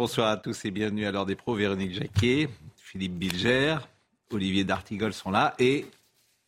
[0.00, 1.54] Bonsoir à tous et bienvenue à l'heure des pros.
[1.56, 3.78] Véronique Jacquet, Philippe Bilger,
[4.30, 5.86] Olivier D'Artigol sont là et,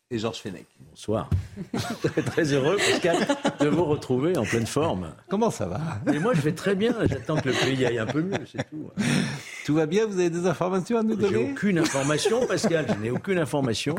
[0.09, 0.67] et Georges Fenech.
[0.79, 1.29] Bonsoir.
[2.05, 3.17] très, très heureux, Pascal,
[3.59, 5.13] de vous retrouver en pleine forme.
[5.29, 5.81] Comment ça va?
[6.07, 6.95] Mais moi, je vais très bien.
[7.09, 8.89] J'attends que le pays aille un peu mieux, c'est tout.
[9.67, 11.51] Tout va bien Vous avez des informations à nous J'ai donner?
[11.51, 12.87] aucune information, Pascal.
[12.89, 13.97] Je n'ai aucune information.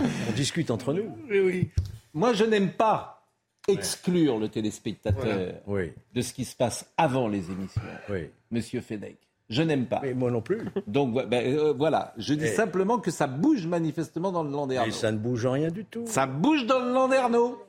[0.00, 1.16] On discute entre nous.
[1.30, 1.70] Oui, oui.
[2.12, 3.24] Moi, je n'aime pas
[3.68, 7.82] exclure le téléspectateur Oui, de ce qui se passe avant les émissions.
[8.08, 8.30] oui.
[8.50, 9.18] Monsieur Fenech,
[9.50, 10.00] je n'aime pas.
[10.02, 10.62] Mais moi non plus.
[10.86, 14.88] Donc ben, euh, voilà, je dis Et- simplement que ça bouge manifestement dans le Landerneau.
[14.88, 16.04] Et ça ne bouge rien du tout.
[16.06, 17.62] Ça bouge dans le Landerneau,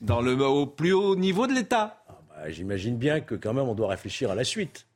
[0.00, 2.02] dans le au plus haut niveau de l'État.
[2.08, 4.86] Ah bah, J'imagine bien que quand même on doit réfléchir à la suite.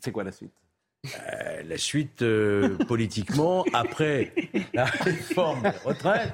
[0.00, 0.52] C'est quoi la suite?
[1.06, 4.32] Euh, la suite euh, politiquement après
[4.74, 6.32] la réforme des retraites,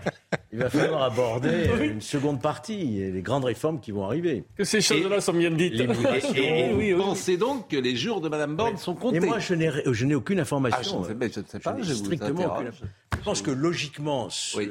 [0.55, 4.45] il va falloir aborder euh, une seconde partie et les grandes réformes qui vont arriver.
[4.57, 5.75] Que ces choses-là sont bien dites.
[5.75, 6.33] L'émulation.
[6.35, 9.39] Et Oui, vous pensez donc que les jours de Madame Borne sont comptés Et moi,
[9.39, 11.05] je n'ai, je n'ai aucune Ah, information.
[11.05, 12.71] je, ne sais, mais je ne sais pas, je vous strictement aucune.
[13.19, 14.71] Je pense que logiquement, ce, Oui.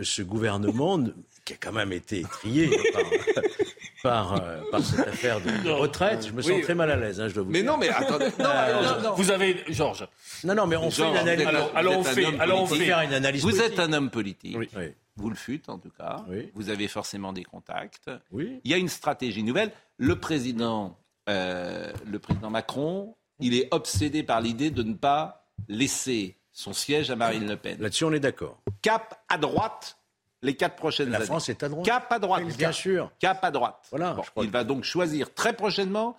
[0.00, 1.10] ce gouvernement, ne-
[1.44, 3.02] qui a quand même été étrié par,
[4.02, 6.62] par, euh, par cette affaire de, de retraite, je me sens Oui.
[6.62, 7.72] très mal à l'aise, hein, je dois vous Mais dire.
[7.72, 8.26] non, mais attendez.
[8.38, 8.44] Non,
[8.82, 9.14] non, non.
[9.14, 10.06] Vous avez, Georges,
[10.44, 11.44] Non, non, mais on fait une analyse.
[11.46, 13.72] vous êtes- alors- on fait- homme alors on fait faire une analyse Vous politique.
[13.72, 14.56] êtes un homme politique.
[14.58, 14.68] Oui.
[14.76, 14.92] Oui.
[15.16, 16.24] Vous le fûtes, en tout cas.
[16.28, 16.50] Oui.
[16.54, 18.08] Vous avez forcément des contacts.
[18.30, 18.60] Oui.
[18.62, 19.72] Il y a une stratégie nouvelle.
[19.96, 20.96] Le président,
[21.28, 27.10] euh, le président Macron, il est obsédé par l'idée de ne pas laisser son siège
[27.10, 27.78] à Marine Le Pen.
[27.80, 28.60] Là-dessus, on est d'accord.
[28.80, 29.97] Cap à droite
[30.42, 31.26] les quatre prochaines La années.
[31.26, 31.84] France est à droite.
[31.86, 32.44] Cap à droite.
[32.56, 33.10] Bien sûr.
[33.18, 33.86] Cap à droite.
[33.90, 36.16] Voilà, Bon, je crois il que- va donc choisir très prochainement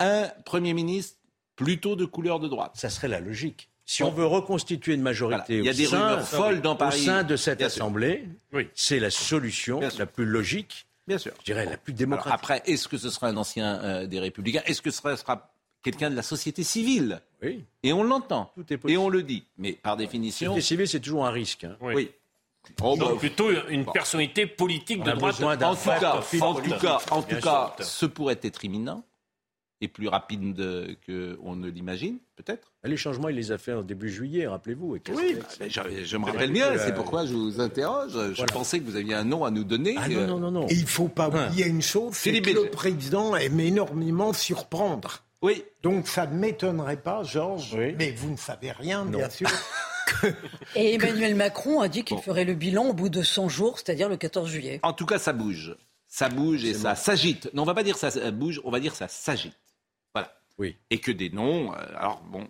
[0.00, 1.16] un Premier ministre
[1.56, 2.72] plutôt de couleur de droite.
[2.74, 3.68] Ça serait la logique.
[3.84, 5.60] Si on veut reconstituer une majorité Voilà.
[5.60, 7.04] Il y a au, des sein, rumeurs folles dans au Paris.
[7.04, 8.68] sein de cette Bien assemblée, Oui.
[8.74, 11.32] c'est la solution la plus logique, Bien sûr.
[11.40, 12.32] je dirais la plus Alors, démocratique.
[12.34, 14.62] après, est-ce que ce sera un ancien euh, des Républicains?
[14.66, 15.52] Est-ce que ce sera, sera
[15.82, 17.20] quelqu'un de la société civile?
[17.42, 17.64] Oui.
[17.82, 18.50] Et on l'entend.
[18.54, 19.00] Tout est Et possible.
[19.00, 19.44] on le dit.
[19.58, 20.52] Mais par définition.
[20.54, 21.64] Société civile, c'est toujours un risque.
[21.64, 21.76] hein.
[21.80, 21.94] Oui.
[21.94, 22.10] Oui.
[22.82, 25.42] Oh, Donc bah, plutôt une personnalité politique de a droite.
[25.42, 29.04] en tout cas, en tout cas, en tout cas, ce pourrait être imminent
[29.80, 32.72] et plus rapide de- que on ne l'imagine, peut-être.
[32.84, 34.94] Les changements, il les a fait en début juillet, rappelez-vous.
[34.94, 35.36] et Oui,
[35.68, 36.68] je, je me rappelle bien.
[36.70, 38.12] Euh, C'est pourquoi je vous interroge.
[38.12, 38.52] Je Voilà.
[38.52, 39.96] pensais que vous aviez un nom à nous donner.
[39.98, 40.68] Ah Euh, non, non, non, non.
[40.68, 45.24] Et il faut pas oublier une chose, c'est Philippe que le président aime énormément surprendre.
[45.42, 45.64] Oui.
[45.82, 47.96] Donc ça ne m'étonnerait pas, Georges, Oui.
[47.98, 49.48] mais vous ne savez rien, bien sûr.
[50.76, 54.08] Et Emmanuel Macron a dit qu'il ferait le bilan au bout de 100 jours, c'est-à-dire
[54.08, 54.80] le 14 juillet.
[54.82, 55.76] En tout cas, ça bouge.
[56.08, 57.48] Ça bouge et ça s'agite.
[57.54, 58.60] Non, on va pas dire ça bouge.
[58.64, 59.56] On va dire ça s'agite.
[60.14, 60.34] Voilà.
[60.58, 60.76] Oui.
[60.90, 61.72] Et que des noms.
[61.72, 62.46] euh, alors bon.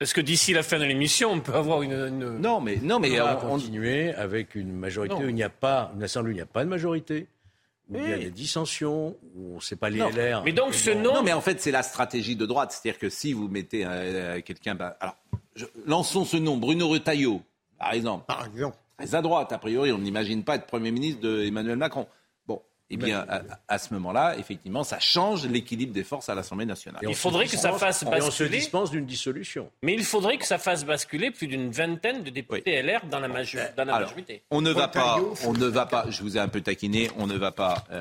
[0.00, 1.92] Est-ce que d'ici la fin de l'émission, on peut avoir une.
[1.92, 5.22] une- Non, mais non, mais on va on- on- continuer avec une majorité Non.
[5.22, 7.26] où il n'y a pas, une assemblée où il n'y a pas de majorité,
[7.88, 10.10] où il y a des dissensions, où on ne sait pas les Non.
[10.10, 10.42] LR.
[10.44, 11.00] Mais donc ce Bon.
[11.00, 11.14] nom.
[11.14, 12.72] Non, mais en fait, c'est la stratégie de droite.
[12.72, 14.74] C'est-à-dire que si vous mettez euh, quelqu'un.
[14.74, 15.16] ben, alors,
[15.56, 17.42] je- lançons ce nom, Bruno Retailleau,
[17.78, 18.24] par exemple.
[18.26, 18.76] Par exemple.
[18.98, 22.06] Très à droite, a priori, on n'imagine pas être Premier ministre d'Emmanuel Macron.
[22.46, 26.64] Bon, eh bien, à, à ce moment-là, effectivement, ça change l'équilibre des forces à l'Assemblée
[26.64, 27.02] nationale.
[27.02, 28.48] Et on Il se faudrait que ça dispense- fasse Et on se basculer.
[28.58, 29.70] dispense d'une dissolution.
[29.82, 33.28] Mais il faudrait que ça fasse basculer plus d'une vingtaine de députés LR dans la,
[33.28, 34.42] majo- dans la Alors, majorité.
[34.50, 37.26] on ne va pas, on ne va pas, je vous ai un peu taquiné, on
[37.26, 38.00] ne va pas, euh,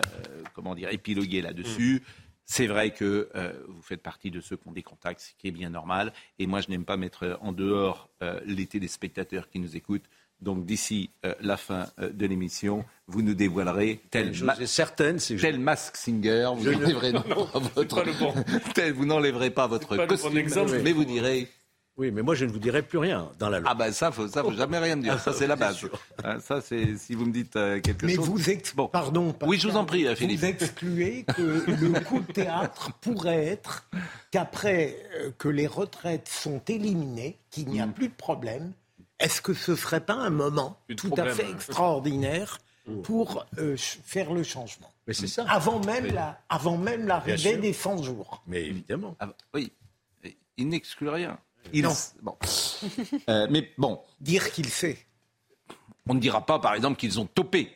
[0.54, 2.04] comment dire, épiloguer là-dessus.
[2.46, 5.48] C'est vrai que euh, vous faites partie de ceux qui ont des contacts, ce qui
[5.48, 6.14] est bien normal.
[6.40, 10.06] Et moi, je n'aime pas mettre en dehors euh, les téléspectateurs qui nous écoutent.
[10.42, 15.18] Donc, d'ici euh, la fin euh, de l'émission, vous nous dévoilerez tel, chose ma- certaine,
[15.18, 18.34] c'est que je- tel Mask Singer, vous n'enlèverez pas votre, bon.
[18.76, 21.48] tel, vous n'enlèverez pas votre costume, mais vous direz
[21.98, 23.70] Oui, mais moi je ne vous dirai plus rien dans la loi.
[23.72, 25.18] ah ben ça, faut, ça faut jamais rien dire.
[25.20, 25.80] Ça c'est la base.
[26.26, 28.26] Hein, Ça c'est si vous me dites euh, quelque Mais chose.
[28.28, 28.76] vous ex...
[28.76, 28.88] Bon.
[28.90, 29.34] Pardon.
[29.44, 30.44] Oui, je vous en prie, euh, Vous Philippe.
[30.44, 33.88] excluez que le coup de théâtre pourrait être
[34.32, 38.74] qu'après euh, que les retraites sont éliminées, qu'il n'y a plus de problème,
[39.20, 41.28] est-ce que ce serait pas un moment tout problème.
[41.30, 42.58] à fait extraordinaire
[43.04, 45.46] pour euh, faire le changement Mais c'est ça.
[45.50, 48.44] avant même la, avant même l'arrivée des 100 jours?
[48.48, 49.16] Mais évidemment.
[49.22, 49.72] Ah, oui,
[50.58, 51.40] il n'exclut rien.
[51.74, 51.94] Il Non.
[52.22, 52.36] Bon.
[53.30, 54.98] Euh, mais bon, Dire qu'il sait.
[56.08, 57.70] on ne dira pas par exemple qu'ils ont topé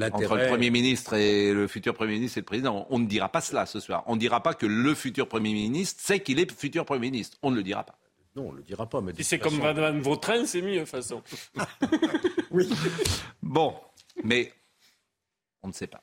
[0.00, 2.86] entre le Premier ministre et le futur Premier ministre et le président.
[2.90, 4.02] On ne dira pas cela ce soir.
[4.06, 7.36] On ne dira pas que le futur Premier ministre sait qu'il est futur Premier ministre.
[7.42, 7.98] On ne le dira pas.
[8.36, 9.00] Non, on ne le dira pas.
[9.00, 11.22] Mais si c'est comme Madame Vautrin, c'est mieux, de toute façon.
[12.50, 12.68] oui.
[13.42, 13.74] Bon,
[14.24, 14.52] mais
[15.62, 16.02] on ne sait pas.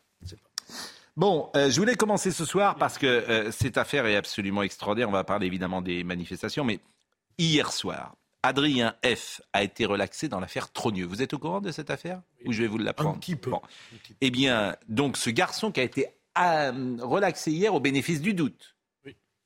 [1.18, 5.10] Bon, euh, je voulais commencer ce soir parce que euh, cette affaire est absolument extraordinaire.
[5.10, 6.80] On va parler évidemment des manifestations, mais
[7.42, 9.42] hier soir, Adrien F.
[9.52, 11.06] a été relaxé dans l'affaire Trogneux.
[11.06, 13.52] Vous êtes au courant de cette affaire Ou je vais vous l'apprendre Un petit peu.
[14.22, 16.08] Eh bien, donc ce garçon qui a été
[16.38, 18.76] euh, relaxé hier au bénéfice du doute,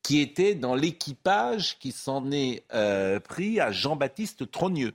[0.03, 4.93] qui était dans l'équipage qui s'en est euh, pris à Jean-Baptiste Trogneux.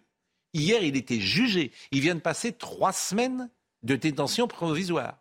[0.53, 1.73] Hier, il était jugé.
[1.93, 3.49] Il vient de passer trois semaines
[3.82, 5.19] de détention provisoire.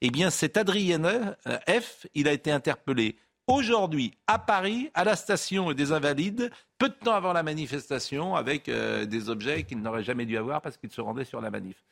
[0.00, 1.36] Eh bien, cet Adrien
[1.68, 3.16] F, il a été interpellé
[3.46, 8.68] aujourd'hui à Paris, à la station des Invalides, peu de temps avant la manifestation, avec
[8.68, 11.84] euh, des objets qu'il n'aurait jamais dû avoir parce qu'il se rendait sur la manif.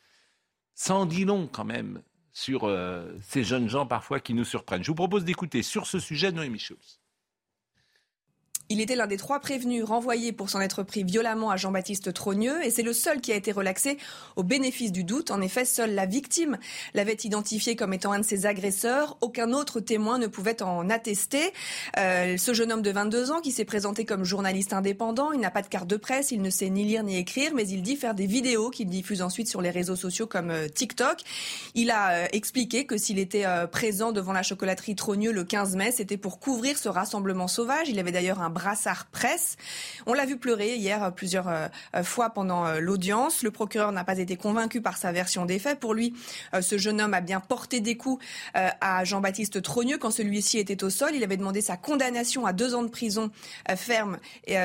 [0.75, 2.03] Ça en dit long quand même
[2.33, 4.83] sur euh, ces jeunes gens parfois qui nous surprennent.
[4.83, 7.01] Je vous propose d'écouter sur ce sujet Noémie Schulz.
[8.71, 12.63] Il était l'un des trois prévenus renvoyés pour s'en être pris violemment à Jean-Baptiste Trogneux
[12.63, 13.97] et c'est le seul qui a été relaxé
[14.37, 15.31] au bénéfice du doute.
[15.31, 16.59] En effet, seule la victime
[16.93, 19.17] l'avait identifié comme étant un de ses agresseurs.
[19.23, 21.53] Aucun autre témoin ne pouvait en attester.
[21.97, 25.51] Euh, ce jeune homme de 22 ans qui s'est présenté comme journaliste indépendant, il n'a
[25.51, 27.97] pas de carte de presse, il ne sait ni lire ni écrire, mais il dit
[27.97, 31.21] faire des vidéos qu'il diffuse ensuite sur les réseaux sociaux comme euh, TikTok.
[31.75, 35.77] Il a euh, expliqué que s'il était euh, présent devant la chocolaterie Trogneux le 15
[35.77, 37.89] mai, c'était pour couvrir ce rassemblement sauvage.
[37.89, 39.57] Il avait d'ailleurs un brassard presse.
[40.07, 43.45] On l'a vu pleurer hier euh, plusieurs euh, euh, fois pendant l'audience.
[43.45, 45.79] Le procureur n'a pas été convaincu par sa version des faits.
[45.79, 46.15] Pour lui,
[46.61, 48.25] ce jeune homme a bien porté des coups
[48.55, 51.11] à Jean-Baptiste Trogneux quand celui-ci était au sol.
[51.15, 53.31] Il avait demandé sa condamnation à deux ans de prison
[53.77, 54.19] ferme,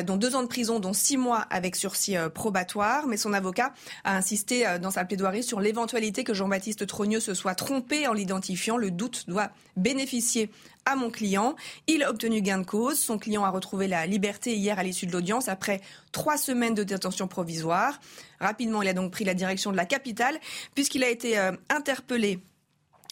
[0.06, 3.07] dont deux ans de prison, dont six mois avec sursis probatoire.
[3.07, 3.74] Mais son avocat
[4.04, 8.78] a insisté dans sa plaidoirie sur l'éventualité que Jean-Baptiste Trogneux se soit trompé en l'identifiant.
[8.78, 10.50] Le doute doit bénéficier
[10.85, 11.56] à mon client.
[11.88, 13.00] Il a obtenu gain de cause.
[13.00, 15.81] Son client a retrouvé la liberté hier à l'issue de l'audience après
[16.12, 18.00] trois semaines de détention provisoire.
[18.39, 20.39] Rapidement, il a donc pris la direction de la capitale
[20.75, 22.39] puisqu'il a été euh, interpellé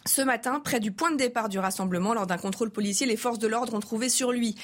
[0.06, 3.38] ce matin, près du point de départ du rassemblement, lors d'un contrôle policier, les forces
[3.38, 4.56] de l'ordre ont trouvé sur lui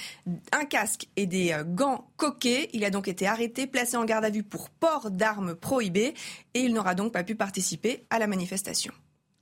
[0.51, 2.69] un casque et des euh, gants coqués.
[2.73, 6.15] Il a donc été arrêté, placé en garde à vue pour port d'armes prohibées
[6.53, 8.93] et il n'aura donc pas pu participer à la manifestation.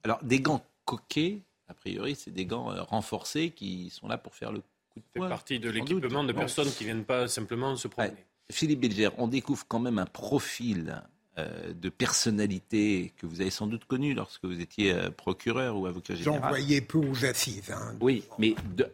[0.04, 4.36] Alors, des gants coquets, a priori, c'est des gants euh, renforcés qui sont là pour
[4.36, 5.26] faire le coup de poing.
[5.26, 8.26] C'est partie de l'équipement de personnes qui viennent pas simplement se promener.
[8.52, 11.04] Philippe Bilger, on découvre quand même un profil
[11.38, 15.88] euh, de personnalité que vous avez sans doute connu lorsque vous étiez euh, procureur ou
[15.88, 16.42] avocat général.
[16.42, 17.72] J'en voyais peu aux assises.
[17.72, 17.98] Hein.
[18.00, 18.88] Oui, mais de,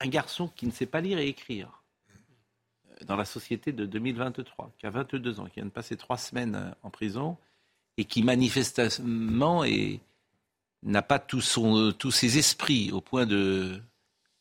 [0.00, 1.82] un garçon qui ne sait pas lire et écrire
[3.04, 6.74] dans la société de 2023, qui a 22 ans, qui vient de passer trois semaines
[6.82, 7.36] en prison
[7.98, 10.00] et qui manifestement est
[10.86, 13.80] n'a pas tout son, tous ses esprits au point de,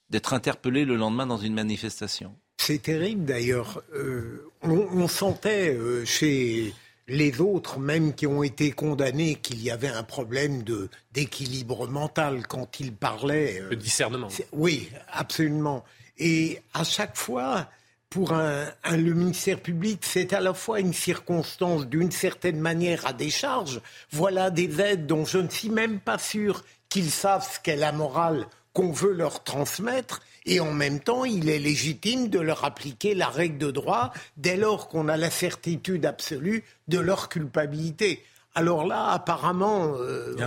[0.10, 2.36] d'être interpellé le lendemain dans une manifestation.
[2.58, 3.82] C'est terrible d'ailleurs.
[3.94, 6.74] Euh, on, sentait euh, chez
[7.08, 12.48] les autres, même qui ont été condamnés, qu'il y avait un problème de, d'équilibre mental
[12.48, 13.62] quand ils parlaient.
[13.62, 14.30] Euh, le discernement.
[14.54, 15.84] Oui, absolument.
[16.18, 17.70] Et à chaque fois,
[18.16, 23.12] pour un, le ministère public, c'est à la fois une circonstance d'une certaine manière à
[23.12, 23.82] décharge.
[24.10, 27.92] Voilà des aides dont je ne suis même pas sûr qu'ils savent ce qu'est la
[27.92, 30.22] morale qu'on veut leur transmettre.
[30.46, 34.56] Et en même temps, il est légitime de leur appliquer la règle de droit dès
[34.56, 38.24] lors qu'on a la certitude absolue de leur culpabilité.
[38.54, 40.38] Alors là, apparemment, euh,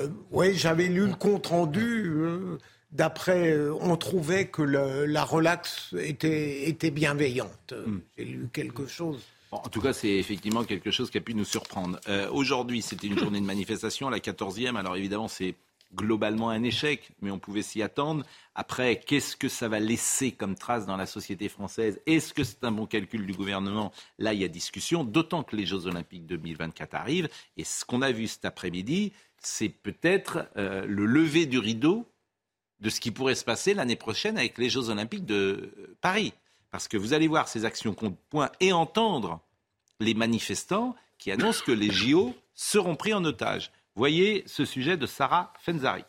[0.00, 2.10] euh ouais, j'avais lu le compte rendu.
[2.16, 2.58] Euh,
[2.90, 7.74] d'après, euh, on trouvait que la relaxe était, était bienveillante.
[7.86, 7.98] Hmm.
[8.16, 9.22] J'ai lu quelque chose.
[9.50, 11.98] en tout cas, c'est effectivement quelque chose qui a pu nous surprendre.
[12.08, 14.76] Euh, aujourd'hui, c'était une journée de manifestation, la 14e.
[14.76, 15.54] Alors évidemment, c'est
[15.94, 18.24] globalement un échec, mais on pouvait s'y attendre.
[18.54, 22.00] Après, qu'est-ce que ça va laisser comme trace dans la société française?
[22.06, 23.92] Est-ce que c'est un bon calcul du gouvernement?
[24.18, 27.28] Là, il y a discussion, d'autant que les Jeux Olympiques 2024 arrivent.
[27.56, 32.06] Et ce qu'on a vu cet après-midi, c'est peut-être euh, le lever du rideau
[32.80, 36.32] de ce qui pourrait se passer l'année prochaine avec les Jeux Olympiques de euh, Paris.
[36.70, 39.40] Parce que vous allez voir ces actions contre point et entendre
[40.00, 43.72] les manifestants qui annoncent que les JO seront pris en otage.
[43.94, 46.04] Voyez ce sujet de Sarah Fenzari.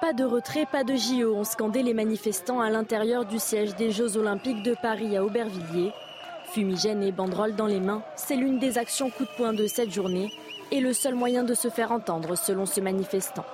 [0.00, 3.90] Pas de retrait, pas de JO, ont scandé les manifestants à l'intérieur du siège des
[3.90, 5.92] Jeux Olympiques de Paris à Aubervilliers.
[6.52, 9.90] Fumigène et banderole dans les mains, c'est l'une des actions coup de poing de cette
[9.90, 10.30] journée
[10.70, 13.46] et le seul moyen de se faire entendre selon ce manifestant.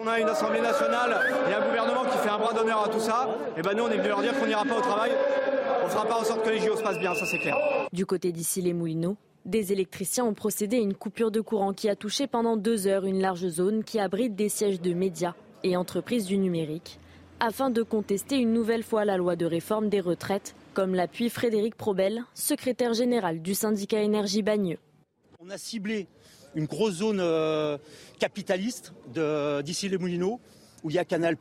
[0.00, 1.18] On a une Assemblée nationale
[1.50, 3.36] et un gouvernement qui fait un bras d'honneur à tout ça.
[3.56, 5.10] Et ben nous, on est venu leur dire qu'on n'ira pas au travail.
[5.82, 7.56] On ne fera pas en sorte que les JO se passent bien, ça c'est clair.
[7.92, 11.88] Du côté d'ici les Moulineaux, Des électriciens ont procédé à une coupure de courant qui
[11.88, 15.76] a touché pendant deux heures une large zone qui abrite des sièges de médias et
[15.76, 17.00] entreprises du numérique,
[17.40, 21.76] afin de contester une nouvelle fois la loi de réforme des retraites, comme l'appuie Frédéric
[21.76, 24.78] Probel, secrétaire général du syndicat Énergie Bagneux.
[25.40, 26.08] On a ciblé
[26.58, 27.78] une grosse zone euh,
[28.18, 28.92] capitaliste
[29.64, 30.40] d'ici les Moulineaux
[30.84, 31.36] où il y a Canal+,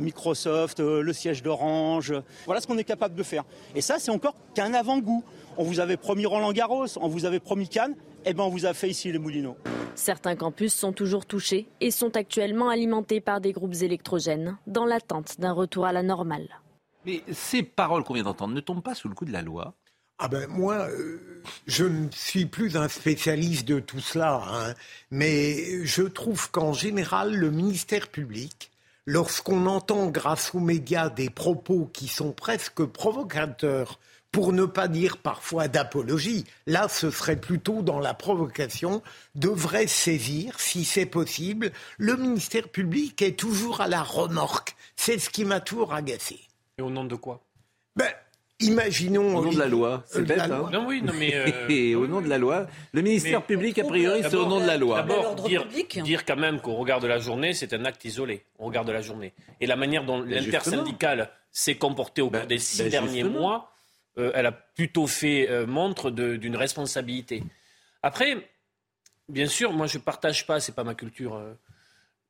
[0.00, 2.12] Microsoft, euh, le siège d'Orange.
[2.44, 3.44] Voilà ce qu'on est capable de faire.
[3.74, 5.24] Et ça, c'est encore qu'un avant-goût.
[5.56, 8.48] On vous avait promis Roland Garros, on vous avait promis Cannes, et eh ben on
[8.48, 9.56] vous a fait ici les Moulineaux.
[9.94, 15.38] Certains campus sont toujours touchés et sont actuellement alimentés par des groupes électrogènes dans l'attente
[15.38, 16.48] d'un retour à la normale.
[17.04, 19.74] Mais ces paroles qu'on vient d'entendre ne tombent pas sous le coup de la loi
[20.24, 24.74] ah ben moi, euh, je ne suis plus un spécialiste de tout cela, hein,
[25.10, 28.70] mais je trouve qu'en général, le ministère public,
[29.04, 33.98] lorsqu'on entend grâce aux médias des propos qui sont presque provocateurs,
[34.30, 39.02] pour ne pas dire parfois d'apologie, là ce serait plutôt dans la provocation,
[39.34, 44.76] devrait saisir, si c'est possible, le ministère public est toujours à la remorque.
[44.94, 46.38] C'est ce qui m'a toujours agacé.
[46.78, 47.42] Et au nom de quoi?
[47.96, 48.12] Ben,
[48.60, 49.36] Imaginons.
[49.36, 51.34] Au nom de la loi, c'est euh, bête, hein Non, oui, non, mais.
[51.34, 54.60] Euh, Et au nom de la loi, le ministère public, a priori, c'est au nom
[54.60, 55.02] de la loi.
[55.02, 55.66] D'abord, dire,
[56.02, 58.92] dire, quand même qu'au regard de la journée, c'est un acte isolé, au regard de
[58.92, 59.32] la journée.
[59.60, 63.24] Et la manière dont ben, l'intersyndicale s'est comportée au cours ben, des six ben, derniers
[63.24, 63.72] mois,
[64.18, 67.42] euh, elle a plutôt fait montre d'une responsabilité.
[68.02, 68.36] Après,
[69.28, 71.40] bien sûr, moi, je ne partage pas, c'est pas ma culture,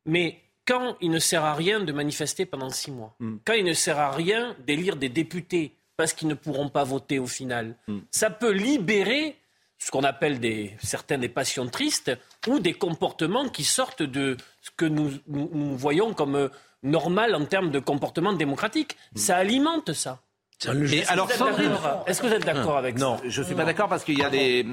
[0.07, 3.37] mais quand il ne sert à rien de manifester pendant six mois, hmm.
[3.45, 7.19] quand il ne sert à rien d'élire des députés parce qu'ils ne pourront pas voter
[7.19, 7.77] au final.
[7.87, 8.01] Hmm.
[8.11, 9.37] Ça peut libérer
[9.79, 12.13] ce qu'on appelle des, certains des passions tristes
[12.47, 16.49] ou des comportements qui sortent de ce que nous, nous, voyons comme euh,
[16.83, 18.97] normal en termes de comportement démocratique.
[19.15, 19.19] Hmm.
[19.19, 20.23] Ça alimente ça.
[21.09, 21.29] Alors,
[22.07, 24.05] est-ce que vous êtes d'accord avec non, ça Non, je ne suis pas d'accord parce
[24.05, 24.67] qu'il y a des.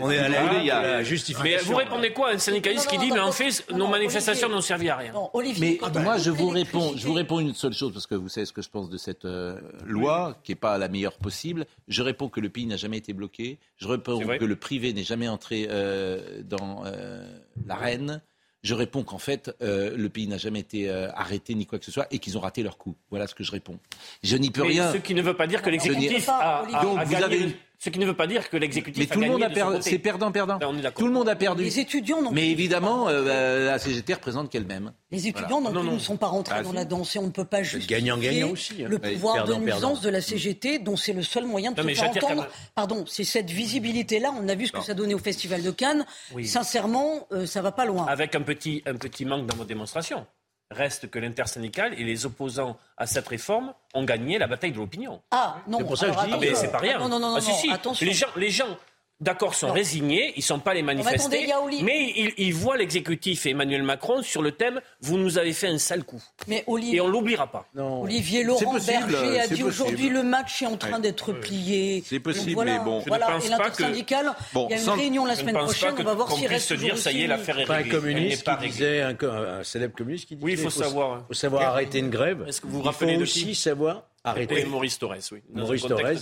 [0.00, 1.02] on est allé, il y a
[1.42, 4.60] Mais vous répondez quoi à un syndicaliste qui dit mais en fait nos manifestations n'ont
[4.60, 5.12] servi à rien.
[5.60, 8.46] Mais moi je vous réponds, je vous réponds une seule chose parce que vous savez
[8.46, 11.66] ce que je pense de cette euh, loi qui n'est pas la meilleure possible.
[11.88, 13.58] Je réponds que le pays n'a jamais été bloqué.
[13.76, 17.24] Je réponds que le privé n'est jamais entré euh, dans euh,
[17.66, 18.20] l'arène
[18.62, 21.84] je réponds qu'en fait, euh, le pays n'a jamais été euh, arrêté ni quoi que
[21.84, 22.96] ce soit et qu'ils ont raté leur coup.
[23.10, 23.78] Voilà ce que je réponds.
[24.22, 24.92] Je n'y peux rien.
[24.92, 28.06] Ce qui ne veut pas dire que l'exécutif a, Donc, vous avez Ce qui ne
[28.06, 29.08] veut pas dire que l'exécutif.
[29.08, 29.78] Mais tout le monde a perdu.
[29.82, 30.58] C'est perdant-perdant.
[30.58, 31.62] Ben, tout le monde a perdu.
[31.62, 34.92] Les étudiants non Mais évidemment, euh, la CGT représente qu'elle-même.
[35.12, 37.44] Les étudiants non, ne sont pas rentrés ah, dans la danse et on ne peut
[37.44, 38.84] pas justifier gagnant-gagnant aussi.
[38.84, 38.88] Hein.
[38.88, 42.10] le pouvoir de nuisance de la CGT dont c'est le seul moyen de se faire
[42.10, 42.48] entendre.
[42.74, 44.32] Pardon, c'est cette visibilité-là.
[44.40, 46.04] On a vu ce que ça donnait au Festival de Cannes.
[46.44, 48.06] Sincèrement, ça va pas loin.
[48.06, 50.26] Avec un petit, un petit manque dans vos démonstrations.
[50.70, 55.22] Reste que l'intersyndicale et les opposants à cette réforme ont gagné la bataille de l'opinion.
[55.30, 56.32] Ah non, c'est pour ça que je dis.
[56.34, 56.98] Ah, mais c'est pas rien.
[56.98, 57.70] Non, non, non, ah, si, si.
[57.70, 58.06] Attention.
[58.06, 58.76] Les gens, les gens
[59.20, 61.48] d'accord, sont résignés, ils ne sont pas les manifester,
[61.82, 65.78] mais ils, voient l'exécutif et Emmanuel Macron sur le thème «vous nous avez fait un
[65.78, 67.66] sale coup mais Olivier, Et on ne l'oubliera pas.
[67.76, 72.02] Olivier Laurent Berger a dit aujourd'hui le match est en train d'être plié.
[72.06, 73.02] C'est possible, mais bon.
[73.04, 73.82] Je ne pense pas que...
[73.82, 76.96] il y a une réunion la semaine prochaine, on va voir s'il reste se dire,
[76.96, 77.90] ça y est, l'affaire est réglée.
[77.90, 81.24] Un communiste qui disait, un, célèbre communiste qui disait oui, il faut savoir.
[81.26, 82.44] faut savoir arrêter une grève.
[82.46, 84.64] Est-ce que vous vous rappelez aussi savoir arrêter.
[84.64, 85.42] Maurice Torres, oui.
[85.52, 86.12] Maurice Torres,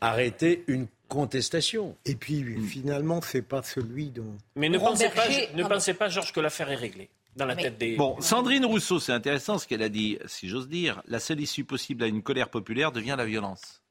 [0.00, 1.96] arrêter une contestation.
[2.06, 4.36] Et puis, finalement, finalement, c'est pas celui dont.
[4.56, 7.10] Mais ne pensez, pas, ne pensez pas, Georges, que l'affaire est réglée.
[7.36, 7.96] Dans la tête des...
[7.96, 11.02] Bon, Sandrine Rousseau, c'est intéressant ce qu'elle a dit, si j'ose dire.
[11.06, 13.82] La seule issue possible à une colère populaire devient la violence.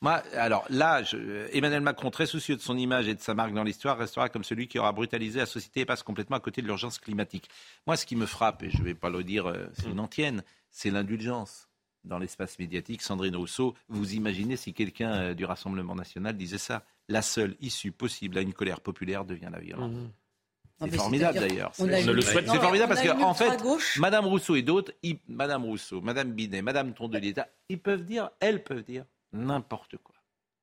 [0.00, 1.02] Moi, alors là,
[1.52, 4.44] Emmanuel Macron, très soucieux de son image et de sa marque dans l'histoire, restera comme
[4.44, 7.48] celui qui aura brutalisé la société et passe complètement à côté de l'urgence climatique.
[7.86, 10.00] Moi, ce qui me frappe, et je ne vais pas le dire, euh, c'est une
[10.00, 11.67] antienne, c'est l'indulgence
[12.08, 13.02] dans l'espace médiatique.
[13.02, 17.92] Sandrine Rousseau, vous imaginez si quelqu'un euh, du Rassemblement national disait ça La seule issue
[17.92, 19.92] possible à une colère populaire devient la violence.
[19.92, 20.10] Mmh.
[20.80, 21.72] C'est formidable d'ailleurs.
[21.74, 23.62] C'est formidable parce qu'en en fait,
[23.98, 24.92] Madame Rousseau et d'autres,
[25.26, 27.34] Madame Rousseau, Madame Binet, Madame Tondelier,
[27.68, 30.14] ils peuvent dire, elles peuvent dire n'importe quoi.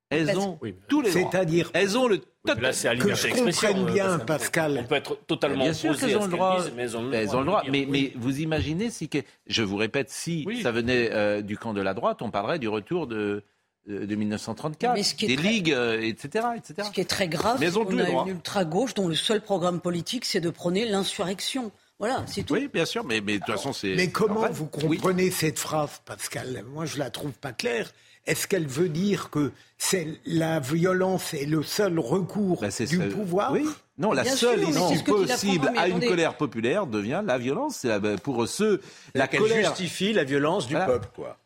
[0.09, 2.21] Elles ont tous les C'est-à-dire, elles ont le
[2.61, 4.81] Là, c'est que je comprenne bien, euh, Pascal.
[4.83, 7.01] On peut être totalement bien sûr qu'elles ont le droit, mais elles ont
[7.39, 7.63] le droit.
[7.71, 11.73] Mais, mais, vous imaginez si, que, je vous répète, si ça venait euh, du camp
[11.73, 13.43] de la droite, on parlerait du retour de
[13.87, 14.95] de 1934,
[15.27, 16.87] des ligues, etc., euh, etc.
[16.87, 20.25] Ce qui est très grave, c'est qu'on a une ultra-gauche dont le seul programme politique,
[20.25, 21.71] c'est de prôner l'insurrection.
[21.99, 22.55] Voilà, c'est tout.
[22.55, 23.93] Oui, bien sûr, mais, mais de toute façon, c'est...
[23.93, 26.65] Mais comment vous comprenez cette phrase, Pascal?
[26.73, 27.91] Moi, je la trouve pas claire.
[28.27, 33.51] Est-ce qu'elle veut dire que c'est la violence est le seul recours bah, du pouvoir?
[33.51, 33.65] Oui.
[33.97, 37.77] Non, la seule issue possible à une colère populaire devient la violence.
[37.81, 38.81] C'est bah, pour ceux
[39.13, 41.37] la colère justifie la violence du peuple, quoi.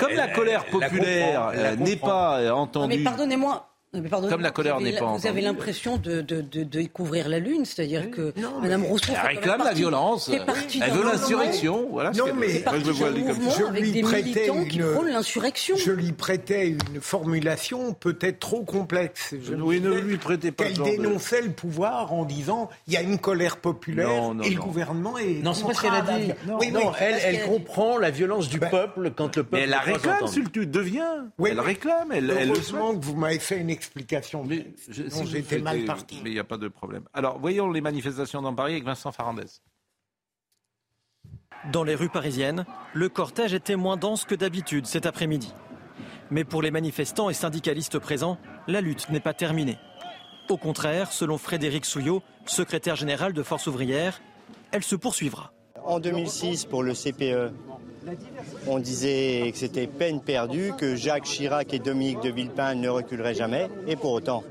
[0.00, 2.96] Comme la colère populaire n'est pas entendue.
[2.96, 3.68] mais pardonnez-moi,
[4.28, 8.84] Comme la colère n'est pas Vous avez l'impression de, découvrir la Lune, c'est-à-dire que Mme
[8.84, 9.12] Rousseau...
[9.12, 11.88] Elle réclame la violence, elle veut l'insurrection.
[11.90, 15.10] Voilà non, mais je, vois je lui prêtais une...
[15.10, 15.76] l'insurrection.
[15.76, 19.34] Je lui prêtais une formulation peut-être trop complexe.
[19.42, 23.02] Je oui, ne lui prêtez pas Qu'elle dénonçait le pouvoir en disant il y a
[23.02, 25.42] une colère populaire et le gouvernement est...
[25.42, 26.32] Non, c'est pas ce qu'elle a dit.
[26.46, 29.48] Non, elle, comprend la violence du ben, peuple quand le peuple...
[29.52, 31.28] Mais elle la réclame, tu deviens.
[31.44, 32.12] Elle réclame.
[32.12, 34.44] Heureusement que vous m'avez fait une explication.
[34.44, 36.20] Mais j'étais mal parti.
[36.22, 37.04] Mais il n'y a pas de problème.
[37.14, 39.46] Alors, voyons les manifestations dans Paris avec Vincent Farandez.
[41.72, 42.64] Dans les rues parisiennes,
[42.94, 45.52] le cortège était moins dense que d'habitude cet après-midi.
[46.30, 49.78] Mais pour les manifestants et syndicalistes présents, la lutte n'est pas terminée.
[50.48, 54.20] Au contraire, selon Frédéric Souillot, secrétaire général de Force ouvrière,
[54.70, 55.52] elle se poursuivra.
[55.84, 57.52] En 2006, pour le CPE,
[58.66, 63.34] on disait que c'était peine perdue, que Jacques Chirac et Dominique de Villepin ne reculeraient
[63.34, 64.44] jamais, et pour autant,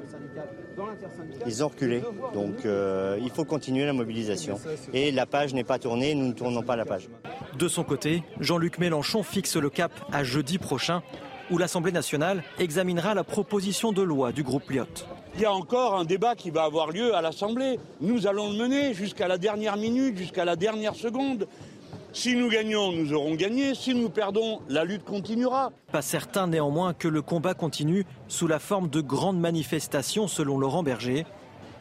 [1.46, 2.02] ils ont reculé.
[2.34, 4.60] Donc euh, il faut continuer la mobilisation.
[4.94, 7.08] Et la page n'est pas tournée, nous ne tournons pas la page.
[7.58, 11.02] De son côté, Jean-Luc Mélenchon fixe le cap à jeudi prochain,
[11.52, 15.08] où l'Assemblée nationale examinera la proposition de loi du groupe Lyotte.
[15.36, 17.78] Il y a encore un débat qui va avoir lieu à l'Assemblée.
[18.00, 21.48] Nous allons le mener jusqu'à la dernière minute, jusqu'à la dernière seconde.
[22.16, 23.76] Si nous gagnons, nous aurons gagné.
[23.76, 25.74] Si nous perdons, la lutte continuera.
[25.92, 30.82] Pas certain néanmoins que le combat continue sous la forme de grandes manifestations selon Laurent
[30.82, 31.26] Berger,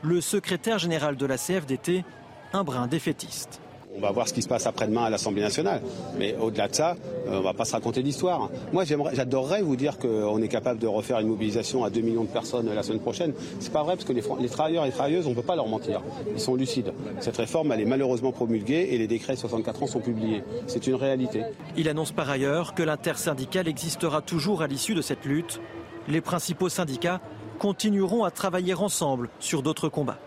[0.02, 2.04] le secrétaire général de la CFDT,
[2.52, 3.60] un brin défaitiste.
[3.96, 5.80] On va voir ce qui se passe après-demain à l'Assemblée nationale.
[6.18, 6.96] Mais au-delà de ça,
[7.26, 8.50] euh, on ne va pas se raconter d'histoire.
[8.72, 12.28] Moi, j'adorerais vous dire qu'on est capable de refaire une mobilisation à 2 millions de
[12.28, 13.32] personnes la semaine prochaine.
[13.60, 15.56] C'est pas vrai parce que les, les travailleurs et les travailleuses, on ne peut pas
[15.56, 16.02] leur mentir.
[16.32, 16.92] Ils sont lucides.
[17.20, 20.42] Cette réforme, elle est malheureusement promulguée et les décrets de 64 ans sont publiés.
[20.66, 21.42] C'est une réalité.
[21.76, 25.60] Il annonce par ailleurs que l'intersyndicale existera toujours à l'issue de cette lutte.
[26.08, 27.20] Les principaux syndicats
[27.58, 30.18] continueront à travailler ensemble sur d'autres combats.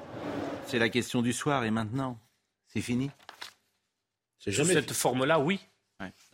[0.66, 2.18] C'est la question du soir et maintenant,
[2.68, 3.10] c'est fini
[4.52, 5.60] sous cette forme-là, oui.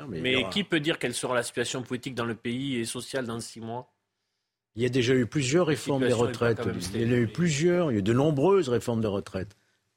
[0.08, 3.40] mais, qui peut dire quelle sera la situation politique dans le pays et sociale dans
[3.40, 3.94] six mois?
[4.76, 6.60] Il y a déjà eu plusieurs réformes des retraites.
[6.96, 9.56] Il y en a eu plusieurs, il y a eu de nombreuses réformes de retraite.